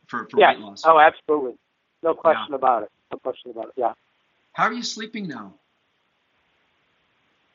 for, 0.06 0.28
for 0.28 0.40
yeah. 0.40 0.52
weight 0.52 0.60
loss. 0.60 0.82
Oh, 0.84 0.98
absolutely. 0.98 1.54
No 2.02 2.14
question 2.14 2.46
Yeah. 2.50 2.56
about 2.56 2.82
it. 2.84 2.90
No 3.12 3.18
question 3.18 3.50
about 3.50 3.66
it. 3.66 3.72
Yeah. 3.76 3.92
How 4.52 4.64
are 4.64 4.72
you 4.72 4.82
sleeping 4.82 5.28
now? 5.28 5.54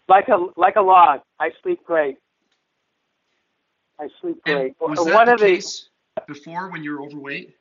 Like 0.08 0.28
a 0.28 0.38
like 0.58 0.76
a 0.76 0.82
log. 0.82 1.22
I 1.40 1.52
sleep 1.64 1.84
great. 1.86 2.18
I 4.00 4.08
sleep 4.20 4.42
And 4.46 4.56
great. 4.58 4.76
was 4.82 5.00
One 5.00 5.08
that 5.08 5.26
the 5.28 5.34
of 5.34 5.40
the 5.40 5.46
case 5.46 5.90
before 6.28 6.70
when 6.70 6.84
you 6.84 6.92
were 6.92 7.02
overweight? 7.06 7.56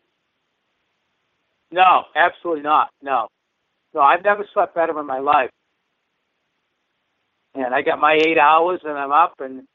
no, 1.70 2.04
absolutely 2.16 2.62
not. 2.62 2.90
No, 3.02 3.28
no. 3.94 4.00
I've 4.00 4.24
never 4.24 4.44
slept 4.52 4.74
better 4.74 4.98
in 4.98 5.06
my 5.06 5.20
life. 5.20 5.50
And 7.54 7.74
I 7.74 7.82
got 7.82 8.00
my 8.00 8.14
eight 8.14 8.38
hours, 8.38 8.80
and 8.84 8.96
I'm 8.98 9.12
up, 9.12 9.34
and 9.40 9.66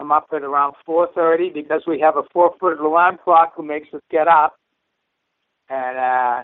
I'm 0.00 0.10
up 0.10 0.28
at 0.32 0.42
around 0.42 0.74
4:30 0.88 1.52
because 1.52 1.82
we 1.86 2.00
have 2.00 2.16
a 2.16 2.22
four-foot 2.32 2.80
alarm 2.80 3.18
clock 3.22 3.52
who 3.54 3.62
makes 3.62 3.92
us 3.92 4.00
get 4.10 4.26
up. 4.26 4.56
And 5.68 5.98
uh, 5.98 6.42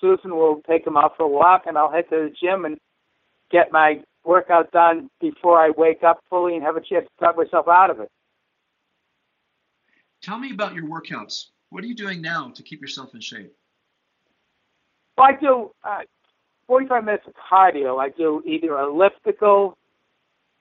Susan 0.00 0.34
will 0.34 0.62
take 0.66 0.86
him 0.86 0.96
out 0.96 1.16
for 1.16 1.24
a 1.24 1.28
walk, 1.28 1.64
and 1.66 1.76
I'll 1.76 1.92
head 1.92 2.08
to 2.08 2.16
the 2.16 2.34
gym 2.42 2.64
and 2.64 2.78
get 3.50 3.70
my 3.70 4.02
workout 4.24 4.72
done 4.72 5.10
before 5.20 5.60
I 5.60 5.70
wake 5.76 6.02
up 6.02 6.20
fully 6.30 6.54
and 6.54 6.64
have 6.64 6.76
a 6.76 6.80
chance 6.80 7.06
to 7.06 7.24
talk 7.24 7.36
myself 7.36 7.68
out 7.68 7.90
of 7.90 8.00
it. 8.00 8.08
Tell 10.22 10.38
me 10.38 10.52
about 10.52 10.74
your 10.74 10.84
workouts. 10.84 11.48
What 11.68 11.84
are 11.84 11.86
you 11.86 11.94
doing 11.94 12.22
now 12.22 12.52
to 12.54 12.62
keep 12.62 12.80
yourself 12.80 13.14
in 13.14 13.20
shape? 13.20 13.54
Well, 15.18 15.26
I 15.26 15.38
do 15.38 15.72
uh, 15.84 16.02
45 16.68 17.04
minutes 17.04 17.24
of 17.26 17.34
cardio. 17.34 18.00
I 18.00 18.08
do 18.08 18.42
either 18.46 18.74
a 18.76 18.86
elliptical 18.88 19.76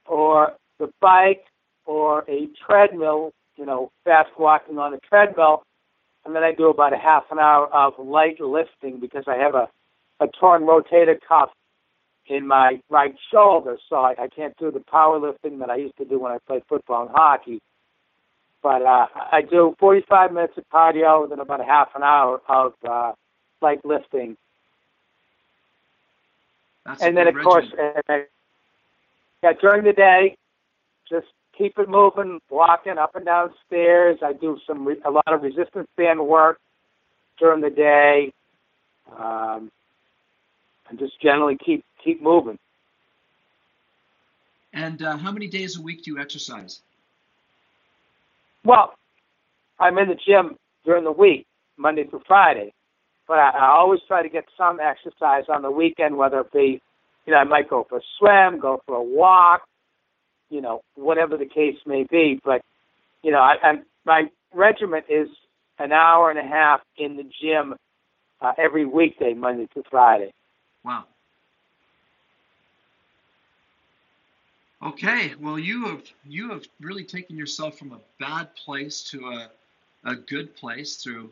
or 0.05 0.53
the 0.77 0.91
bike 0.99 1.45
or 1.91 2.23
a 2.29 2.47
treadmill, 2.65 3.33
you 3.57 3.65
know, 3.65 3.91
fast 4.05 4.29
walking 4.39 4.77
on 4.77 4.93
a 4.93 4.99
treadmill. 4.99 5.63
And 6.23 6.33
then 6.33 6.41
I 6.41 6.53
do 6.53 6.69
about 6.69 6.93
a 6.93 6.97
half 6.97 7.25
an 7.31 7.37
hour 7.37 7.67
of 7.67 7.93
light 7.99 8.39
lifting 8.39 9.01
because 9.01 9.25
I 9.27 9.35
have 9.35 9.55
a, 9.55 9.67
a 10.21 10.27
torn 10.39 10.63
rotator 10.63 11.17
cuff 11.27 11.49
in 12.27 12.47
my 12.47 12.79
right 12.89 13.13
shoulder, 13.29 13.77
so 13.89 13.97
I, 13.97 14.11
I 14.17 14.27
can't 14.33 14.55
do 14.57 14.71
the 14.71 14.79
powerlifting 14.79 15.59
that 15.59 15.69
I 15.69 15.75
used 15.75 15.97
to 15.97 16.05
do 16.05 16.17
when 16.17 16.31
I 16.31 16.37
played 16.47 16.61
football 16.69 17.01
and 17.01 17.11
hockey. 17.11 17.59
But 18.63 18.83
uh, 18.83 19.07
I 19.31 19.41
do 19.41 19.75
45 19.79 20.31
minutes 20.31 20.53
of 20.55 20.63
cardio, 20.71 21.23
and 21.23 21.31
then 21.31 21.39
about 21.39 21.59
a 21.59 21.65
half 21.65 21.89
an 21.95 22.03
hour 22.03 22.39
of 22.47 22.73
uh, 22.87 23.11
light 23.61 23.83
lifting, 23.83 24.37
That's 26.85 27.01
and 27.01 27.17
then 27.17 27.27
of 27.27 27.35
course, 27.43 27.65
uh, 27.77 28.19
yeah, 29.43 29.53
during 29.59 29.83
the 29.83 29.93
day, 29.93 30.37
just 31.09 31.27
keep 31.61 31.77
it 31.77 31.89
moving, 31.89 32.39
walking 32.49 32.97
up 32.97 33.15
and 33.15 33.25
down 33.25 33.53
stairs. 33.67 34.17
I 34.23 34.33
do 34.33 34.57
some 34.65 34.87
re- 34.87 35.01
a 35.05 35.11
lot 35.11 35.27
of 35.27 35.43
resistance 35.43 35.87
band 35.95 36.25
work 36.25 36.59
during 37.39 37.61
the 37.61 37.69
day, 37.69 38.33
um, 39.17 39.71
and 40.89 40.97
just 40.97 41.21
generally 41.21 41.57
keep 41.63 41.85
keep 42.03 42.21
moving. 42.21 42.57
And 44.73 45.01
uh, 45.03 45.17
how 45.17 45.31
many 45.31 45.47
days 45.47 45.77
a 45.77 45.81
week 45.81 46.03
do 46.03 46.11
you 46.11 46.19
exercise? 46.19 46.81
Well, 48.63 48.93
I'm 49.79 49.97
in 49.97 50.07
the 50.07 50.15
gym 50.15 50.57
during 50.85 51.03
the 51.03 51.11
week, 51.11 51.45
Monday 51.77 52.05
through 52.05 52.23
Friday, 52.27 52.73
but 53.27 53.37
I, 53.37 53.49
I 53.49 53.65
always 53.71 53.99
try 54.07 54.23
to 54.23 54.29
get 54.29 54.45
some 54.57 54.79
exercise 54.79 55.43
on 55.49 55.61
the 55.61 55.71
weekend, 55.71 56.17
whether 56.17 56.39
it 56.39 56.51
be, 56.51 56.81
you 57.25 57.33
know, 57.33 57.37
I 57.37 57.43
might 57.43 57.69
go 57.69 57.85
for 57.87 57.97
a 57.97 58.01
swim, 58.17 58.59
go 58.59 58.81
for 58.85 58.95
a 58.95 59.03
walk, 59.03 59.61
you 60.51 60.61
know, 60.61 60.83
whatever 60.95 61.37
the 61.37 61.47
case 61.47 61.77
may 61.87 62.03
be. 62.03 62.39
But, 62.43 62.61
you 63.23 63.31
know, 63.31 63.39
I, 63.39 63.55
I'm, 63.63 63.85
my 64.05 64.29
regiment 64.53 65.05
is 65.09 65.29
an 65.79 65.91
hour 65.91 66.29
and 66.29 66.37
a 66.37 66.43
half 66.43 66.81
in 66.97 67.17
the 67.17 67.23
gym 67.23 67.75
uh, 68.41 68.51
every 68.57 68.85
weekday, 68.85 69.33
Monday 69.33 69.67
to 69.73 69.83
Friday. 69.89 70.31
Wow. 70.83 71.05
Okay, 74.83 75.33
well 75.39 75.59
you 75.59 75.85
have 75.85 76.01
you 76.25 76.49
have 76.49 76.63
really 76.79 77.03
taken 77.03 77.37
yourself 77.37 77.77
from 77.77 77.91
a 77.91 77.99
bad 78.19 78.55
place 78.55 79.03
to 79.11 79.27
a 79.27 79.51
a 80.03 80.15
good 80.15 80.55
place 80.55 80.95
through 80.95 81.29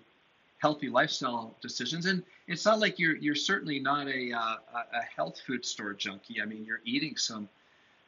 healthy 0.60 0.88
lifestyle 0.88 1.56
decisions, 1.60 2.06
and 2.06 2.22
it's 2.48 2.64
not 2.64 2.80
like 2.80 3.00
you're 3.00 3.16
you're 3.16 3.34
certainly 3.34 3.80
not 3.80 4.08
a 4.08 4.32
uh, 4.34 4.56
a 4.94 5.02
health 5.16 5.42
food 5.48 5.66
store 5.66 5.94
junkie. 5.94 6.40
I 6.40 6.46
mean, 6.46 6.64
you're 6.64 6.82
eating 6.86 7.18
some 7.18 7.50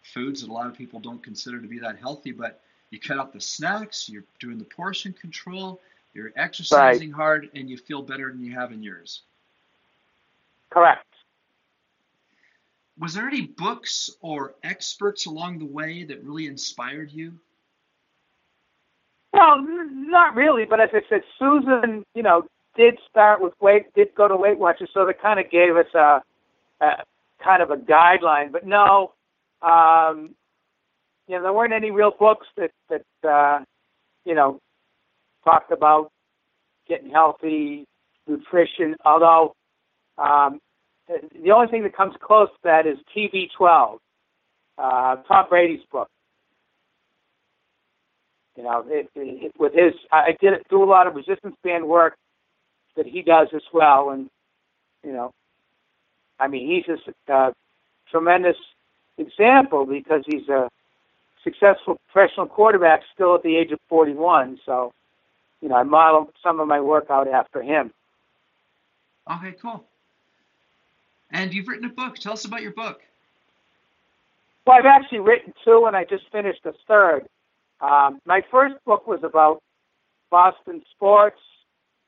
foods 0.01 0.41
that 0.41 0.49
a 0.49 0.53
lot 0.53 0.67
of 0.67 0.77
people 0.77 0.99
don't 0.99 1.23
consider 1.23 1.59
to 1.61 1.67
be 1.67 1.79
that 1.79 1.97
healthy, 1.97 2.31
but 2.31 2.61
you 2.89 2.99
cut 2.99 3.17
out 3.17 3.33
the 3.33 3.41
snacks, 3.41 4.09
you're 4.09 4.23
doing 4.39 4.57
the 4.57 4.65
portion 4.65 5.13
control, 5.13 5.79
you're 6.13 6.31
exercising 6.35 7.11
hard, 7.11 7.49
and 7.55 7.69
you 7.69 7.77
feel 7.77 8.01
better 8.01 8.31
than 8.31 8.43
you 8.43 8.53
have 8.53 8.71
in 8.71 8.83
years. 8.83 9.21
Correct. 10.69 11.05
Was 12.99 13.13
there 13.13 13.27
any 13.27 13.41
books 13.41 14.11
or 14.21 14.53
experts 14.63 15.25
along 15.25 15.59
the 15.59 15.65
way 15.65 16.03
that 16.03 16.23
really 16.23 16.47
inspired 16.47 17.11
you? 17.11 17.33
Well, 19.33 19.61
not 19.61 20.35
really, 20.35 20.65
but 20.65 20.81
as 20.81 20.89
I 20.93 21.01
said, 21.09 21.23
Susan, 21.39 22.05
you 22.13 22.21
know, 22.21 22.43
did 22.75 22.99
start 23.09 23.41
with 23.41 23.53
weight, 23.61 23.93
did 23.95 24.13
go 24.15 24.27
to 24.27 24.35
Weight 24.35 24.59
Watchers, 24.59 24.89
so 24.93 25.05
that 25.05 25.21
kind 25.21 25.39
of 25.39 25.49
gave 25.49 25.75
us 25.77 25.87
a, 25.93 26.21
a 26.81 27.03
kind 27.43 27.61
of 27.61 27.71
a 27.71 27.77
guideline. 27.77 28.51
But 28.51 28.65
no, 28.65 29.13
um, 29.61 30.35
you 31.27 31.35
know, 31.35 31.43
there 31.43 31.53
weren't 31.53 31.73
any 31.73 31.91
real 31.91 32.11
books 32.17 32.47
that 32.57 32.71
that 32.89 33.05
uh, 33.27 33.63
you 34.25 34.35
know 34.35 34.59
talked 35.43 35.71
about 35.71 36.11
getting 36.87 37.09
healthy, 37.09 37.85
nutrition. 38.27 38.95
Although 39.05 39.55
um, 40.17 40.59
the 41.07 41.51
only 41.51 41.67
thing 41.67 41.83
that 41.83 41.95
comes 41.95 42.15
close 42.21 42.49
to 42.49 42.59
that 42.63 42.85
is 42.87 42.97
TB12, 43.15 43.97
uh, 44.77 45.15
Tom 45.27 45.45
Brady's 45.49 45.81
book. 45.91 46.07
You 48.57 48.63
know, 48.63 48.83
it, 48.87 49.09
it, 49.15 49.53
with 49.57 49.73
his, 49.73 49.93
I 50.11 50.35
did 50.39 50.53
do 50.69 50.83
a 50.83 50.85
lot 50.85 51.07
of 51.07 51.15
resistance 51.15 51.55
band 51.63 51.87
work 51.87 52.15
that 52.97 53.05
he 53.05 53.21
does 53.21 53.47
as 53.55 53.61
well. 53.73 54.09
And 54.09 54.29
you 55.03 55.13
know, 55.13 55.31
I 56.39 56.47
mean, 56.47 56.67
he's 56.67 56.97
a 57.27 57.33
uh, 57.33 57.51
tremendous 58.09 58.57
example 59.17 59.85
because 59.85 60.23
he's 60.25 60.47
a 60.49 60.69
successful 61.43 61.99
professional 62.11 62.47
quarterback 62.47 63.01
still 63.13 63.35
at 63.35 63.43
the 63.43 63.55
age 63.55 63.71
of 63.71 63.79
41. 63.89 64.59
So, 64.65 64.93
you 65.61 65.69
know, 65.69 65.75
I 65.75 65.83
model 65.83 66.29
some 66.43 66.59
of 66.59 66.67
my 66.67 66.79
work 66.79 67.07
out 67.09 67.27
after 67.27 67.61
him. 67.61 67.91
Okay, 69.31 69.53
cool. 69.61 69.83
And 71.31 71.53
you've 71.53 71.67
written 71.67 71.85
a 71.85 71.93
book. 71.93 72.15
Tell 72.15 72.33
us 72.33 72.45
about 72.45 72.61
your 72.61 72.73
book. 72.73 73.01
Well, 74.65 74.77
I've 74.77 74.85
actually 74.85 75.19
written 75.19 75.53
two, 75.63 75.85
and 75.85 75.95
I 75.95 76.03
just 76.03 76.23
finished 76.31 76.65
a 76.65 76.73
third. 76.87 77.25
Um, 77.79 78.21
my 78.25 78.43
first 78.51 78.75
book 78.85 79.07
was 79.07 79.21
about 79.23 79.61
Boston 80.29 80.83
sports, 80.91 81.39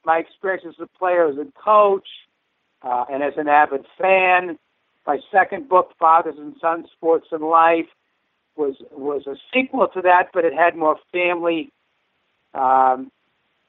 my 0.06 0.18
experience 0.20 0.64
as 0.68 0.76
a 0.80 0.88
player, 1.00 1.28
as 1.28 1.38
a 1.38 1.48
coach, 1.60 2.08
uh, 2.84 3.06
and 3.12 3.24
as 3.24 3.34
an 3.38 3.48
avid 3.48 3.86
fan. 3.98 4.60
My 5.06 5.20
second 5.32 5.68
book, 5.68 5.92
Fathers 6.00 6.36
and 6.38 6.56
Sons: 6.62 6.88
Sports 6.96 7.28
and 7.32 7.44
Life, 7.44 7.88
was 8.56 8.76
was 8.92 9.28
a 9.28 9.36
sequel 9.54 9.88
to 9.94 10.02
that, 10.02 10.30
but 10.34 10.46
it 10.46 10.54
had 10.54 10.76
more 10.76 10.98
family 11.12 11.72
um, 12.54 13.12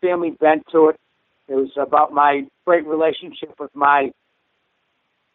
family 0.01 0.30
bent 0.30 0.64
to 0.72 0.89
it. 0.89 1.01
It 1.49 1.55
was 1.55 1.70
about 1.76 2.12
my 2.12 2.47
great 2.64 2.87
relationship 2.87 3.55
with 3.59 3.74
my 3.74 4.12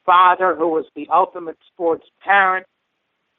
father, 0.05 0.55
who 0.55 0.67
was 0.67 0.85
the 0.95 1.07
ultimate 1.11 1.57
sports 1.71 2.05
parent. 2.23 2.65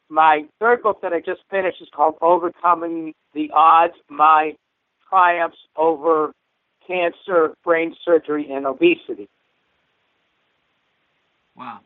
My 0.09 0.45
third 0.59 0.83
book 0.83 1.03
that 1.03 1.13
I 1.13 1.21
just 1.21 1.41
finished 1.51 1.81
is 1.81 1.89
called 1.95 2.17
Overcoming 2.21 3.15
the 3.33 3.51
Odds 3.53 3.95
My 4.09 4.55
Triumphs 5.09 5.59
Over 5.77 6.33
Cancer, 6.87 7.55
Brain 7.65 7.95
Surgery, 8.05 8.51
and 8.51 8.67
Obesity. 8.67 9.29
Wow. 11.57 11.81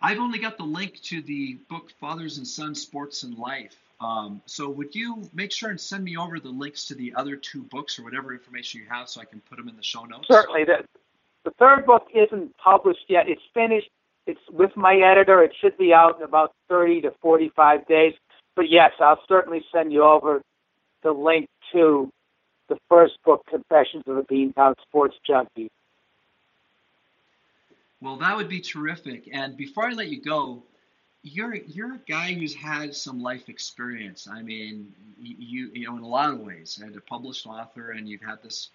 I've 0.00 0.18
only 0.18 0.38
got 0.38 0.56
the 0.56 0.64
link 0.64 1.00
to 1.02 1.22
the 1.22 1.54
book 1.68 1.90
Fathers 2.00 2.38
and 2.38 2.46
Sons 2.46 2.80
Sports 2.80 3.24
and 3.24 3.36
Life. 3.36 3.76
Um, 4.00 4.40
so 4.46 4.68
would 4.70 4.94
you 4.94 5.28
make 5.34 5.50
sure 5.50 5.70
and 5.70 5.80
send 5.80 6.04
me 6.04 6.16
over 6.16 6.38
the 6.38 6.50
links 6.50 6.84
to 6.86 6.94
the 6.94 7.12
other 7.16 7.34
two 7.34 7.62
books 7.64 7.98
or 7.98 8.04
whatever 8.04 8.32
information 8.32 8.80
you 8.80 8.86
have 8.88 9.08
so 9.08 9.20
I 9.20 9.24
can 9.24 9.40
put 9.40 9.56
them 9.56 9.68
in 9.68 9.76
the 9.76 9.82
show 9.82 10.04
notes? 10.04 10.28
Certainly. 10.30 10.64
The, 10.64 10.84
the 11.44 11.50
third 11.58 11.84
book 11.84 12.06
isn't 12.14 12.56
published 12.58 13.06
yet. 13.08 13.28
It's 13.28 13.42
finished. 13.52 13.90
It's 14.26 14.40
with 14.52 14.76
my 14.76 14.94
editor. 14.94 15.42
It 15.42 15.52
should 15.60 15.76
be 15.78 15.92
out 15.92 16.18
in 16.18 16.22
about 16.22 16.52
30 16.68 17.02
to 17.02 17.12
45 17.20 17.86
days. 17.88 18.12
But 18.54 18.66
yes, 18.70 18.92
I'll 19.00 19.20
certainly 19.28 19.64
send 19.72 19.92
you 19.92 20.04
over 20.04 20.42
the 21.02 21.12
link 21.12 21.48
to 21.72 22.08
the 22.68 22.76
first 22.88 23.14
book, 23.24 23.42
Confessions 23.48 24.04
of 24.06 24.16
a 24.16 24.22
Beantown 24.22 24.74
Sports 24.82 25.16
Junkie. 25.26 25.70
Well, 28.00 28.16
that 28.16 28.36
would 28.36 28.48
be 28.48 28.60
terrific. 28.60 29.28
And 29.32 29.56
before 29.56 29.86
I 29.86 29.92
let 29.92 30.08
you 30.08 30.20
go, 30.20 30.62
you're 31.22 31.54
you're 31.54 31.94
a 31.94 32.00
guy 32.08 32.32
who's 32.32 32.54
had 32.54 32.94
some 32.94 33.20
life 33.20 33.48
experience. 33.48 34.28
I 34.30 34.42
mean, 34.42 34.92
you 35.20 35.70
you 35.72 35.86
know 35.86 35.96
in 35.96 36.02
a 36.02 36.08
lot 36.08 36.30
of 36.30 36.40
ways, 36.40 36.80
and 36.82 36.94
a 36.96 37.00
published 37.00 37.46
author, 37.46 37.90
and 37.90 38.08
you've 38.08 38.22
had 38.22 38.42
this 38.42 38.70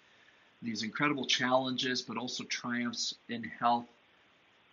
these 0.62 0.82
incredible 0.82 1.26
challenges, 1.26 2.02
but 2.02 2.16
also 2.16 2.44
triumphs 2.44 3.14
in 3.28 3.44
health. 3.44 3.86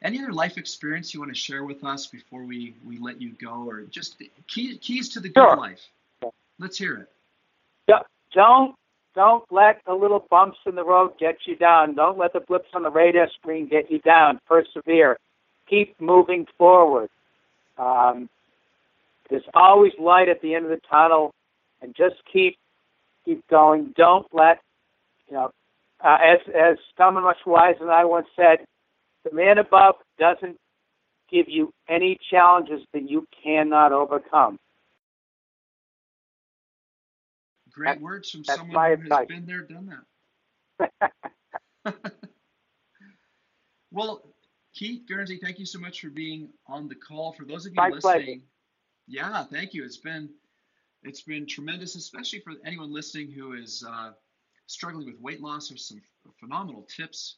Any 0.02 0.20
other 0.20 0.34
life 0.34 0.58
experience 0.58 1.14
you 1.14 1.20
want 1.20 1.32
to 1.32 1.40
share 1.40 1.64
with 1.64 1.84
us 1.84 2.08
before 2.08 2.44
we 2.44 2.76
we 2.86 2.98
let 2.98 3.22
you 3.22 3.32
go, 3.32 3.68
or 3.68 3.84
just 3.84 4.22
key, 4.48 4.78
keys 4.78 5.10
to 5.10 5.20
the 5.20 5.30
good 5.30 5.42
sure. 5.42 5.58
life? 5.58 5.88
Let's 6.60 6.78
hear 6.78 6.98
it. 6.98 7.10
Don't 8.34 8.76
don't 9.14 9.44
let 9.52 9.82
the 9.86 9.94
little 9.94 10.26
bumps 10.30 10.60
in 10.66 10.76
the 10.76 10.86
road 10.86 11.14
get 11.20 11.36
you 11.46 11.56
down. 11.56 11.96
Don't 11.96 12.18
let 12.18 12.34
the 12.34 12.40
blips 12.40 12.70
on 12.74 12.84
the 12.84 12.90
radar 12.90 13.28
screen 13.40 13.68
get 13.68 13.92
you 13.92 14.00
down. 14.00 14.40
Persevere. 14.48 15.18
Keep 15.70 16.00
moving 16.00 16.46
forward. 16.58 17.10
Um, 17.78 18.30
there's 19.30 19.44
always 19.54 19.94
light 20.00 20.30
at 20.30 20.42
the 20.42 20.56
end 20.56 20.66
of 20.66 20.72
the 20.72 20.82
tunnel, 20.90 21.34
and 21.82 21.96
just 21.96 22.16
keep 22.32 22.58
keep 23.26 23.46
going. 23.48 23.94
Don't 23.96 24.28
let 24.34 24.60
you 25.28 25.36
know. 25.36 25.52
Uh, 26.04 26.18
as 26.24 26.40
as 26.54 26.78
someone 26.98 27.24
much 27.24 27.38
wiser 27.46 27.80
than 27.80 27.90
I 27.90 28.06
once 28.06 28.28
said, 28.36 28.66
the 29.24 29.34
man 29.34 29.58
above 29.58 29.96
doesn't 30.20 30.58
give 31.32 31.48
you 31.48 31.74
any 31.88 32.18
challenges 32.30 32.82
that 32.94 33.10
you 33.10 33.26
cannot 33.44 33.94
overcome. 33.94 34.60
Great 37.74 37.96
that, 37.96 38.02
words 38.02 38.30
from 38.30 38.44
someone 38.44 39.00
who 39.02 39.10
has 39.10 39.28
been 39.28 39.46
there, 39.46 39.62
done 39.62 39.98
that. 40.80 41.12
well, 43.92 44.24
Keith 44.74 45.04
Guernsey, 45.08 45.40
thank 45.42 45.60
you 45.60 45.66
so 45.66 45.80
much 45.80 46.02
for 46.02 46.10
being 46.10 46.50
on 46.68 46.88
the 46.88 46.96
call. 46.96 47.34
For 47.34 47.46
those 47.46 47.66
of 47.66 47.74
you 47.74 47.78
My 47.78 47.90
listening, 47.90 48.02
pleasure. 48.02 48.42
yeah, 49.08 49.44
thank 49.46 49.74
you. 49.74 49.84
It's 49.84 49.98
been 49.98 50.30
it's 51.04 51.22
been 51.22 51.48
tremendous, 51.48 51.96
especially 51.96 52.40
for 52.40 52.54
anyone 52.66 52.94
listening 52.94 53.32
who 53.32 53.54
is 53.54 53.84
uh, 53.88 54.12
struggling 54.68 55.06
with 55.06 55.20
weight 55.20 55.42
loss. 55.42 55.70
There's 55.70 55.88
some 55.88 56.02
phenomenal 56.40 56.88
tips 56.96 57.38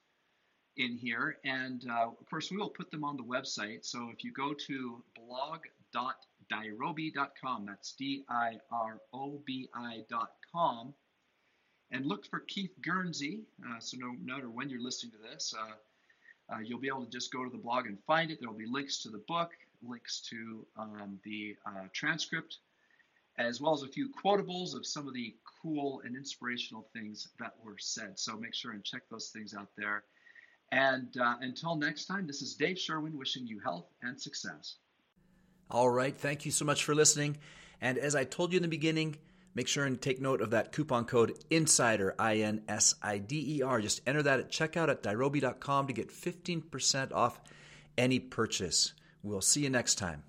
in 0.78 0.98
here, 0.98 1.38
and 1.46 1.86
uh, 1.90 2.08
of 2.08 2.30
course, 2.30 2.52
we 2.52 2.58
will 2.58 2.70
put 2.70 2.92
them 2.92 3.04
on 3.04 3.18
the 3.18 3.24
website. 3.24 3.86
So 3.86 4.10
if 4.12 4.24
you 4.24 4.34
go 4.34 4.54
to 4.54 5.04
blog.com 5.16 6.14
dirobi.com. 6.54 7.66
That's 7.66 7.94
D 7.94 8.24
I 8.30 8.58
R 8.72 9.00
O 9.14 9.42
B 9.46 9.70
I.com. 9.76 10.94
And 11.92 12.06
look 12.06 12.26
for 12.28 12.40
Keith 12.40 12.74
Guernsey. 12.82 13.44
Uh, 13.68 13.80
so 13.80 13.98
no 13.98 14.16
matter 14.24 14.50
when 14.50 14.70
you're 14.70 14.82
listening 14.82 15.12
to 15.12 15.30
this, 15.32 15.54
uh, 15.58 16.54
uh, 16.54 16.60
you'll 16.60 16.80
be 16.80 16.88
able 16.88 17.06
to 17.06 17.12
just 17.12 17.32
go 17.32 17.44
to 17.44 17.50
the 17.50 17.58
blog 17.58 17.86
and 17.86 17.98
find 18.06 18.32
it. 18.32 18.40
There 18.40 18.50
will 18.50 18.58
be 18.58 18.66
links 18.66 19.02
to 19.04 19.10
the 19.10 19.24
book, 19.28 19.52
links 19.82 20.22
to 20.30 20.66
um, 20.78 21.20
the 21.24 21.56
uh, 21.66 21.88
transcript, 21.94 22.58
as 23.38 23.62
well 23.62 23.74
as 23.74 23.84
a 23.84 23.88
few 23.88 24.10
quotables 24.24 24.76
of 24.76 24.86
some 24.86 25.08
of 25.08 25.14
the 25.14 25.36
cool 25.62 26.02
and 26.04 26.16
inspirational 26.16 26.88
things 26.94 27.28
that 27.40 27.54
were 27.64 27.78
said. 27.78 28.18
So 28.20 28.38
make 28.38 28.54
sure 28.54 28.72
and 28.72 28.84
check 28.84 29.04
those 29.10 29.30
things 29.30 29.54
out 29.54 29.70
there. 29.78 30.04
And 30.72 31.16
uh, 31.18 31.36
until 31.42 31.76
next 31.76 32.06
time, 32.06 32.26
this 32.26 32.42
is 32.42 32.56
Dave 32.56 32.80
Sherwin 32.80 33.18
wishing 33.18 33.46
you 33.46 33.60
health 33.60 33.86
and 34.02 34.20
success. 34.20 34.78
All 35.70 35.90
right. 35.90 36.16
Thank 36.16 36.46
you 36.46 36.52
so 36.52 36.66
much 36.66 36.84
for 36.84 36.96
listening. 36.96 37.38
And 37.82 37.98
as 37.98 38.16
I 38.16 38.24
told 38.24 38.54
you 38.54 38.58
in 38.58 38.64
the 38.64 38.70
beginning, 38.70 39.18
make 39.56 39.68
sure 39.68 39.86
and 39.86 40.02
take 40.02 40.22
note 40.22 40.42
of 40.42 40.52
that 40.52 40.72
coupon 40.72 41.06
code 41.06 41.38
INSIDER, 41.50 42.16
I 42.18 42.38
N 42.38 42.62
S 42.68 42.96
I 43.02 43.18
D 43.18 43.58
E 43.58 43.62
R. 43.62 43.82
Just 43.82 44.02
enter 44.08 44.24
that 44.24 44.40
at 44.40 44.52
checkout 44.52 44.90
at 44.90 45.04
dirobi.com 45.04 45.88
to 45.88 45.94
get 45.94 46.10
15% 46.10 47.12
off 47.12 47.42
any 47.98 48.20
purchase. 48.20 48.94
We'll 49.22 49.42
see 49.42 49.62
you 49.64 49.70
next 49.70 49.96
time. 49.96 50.24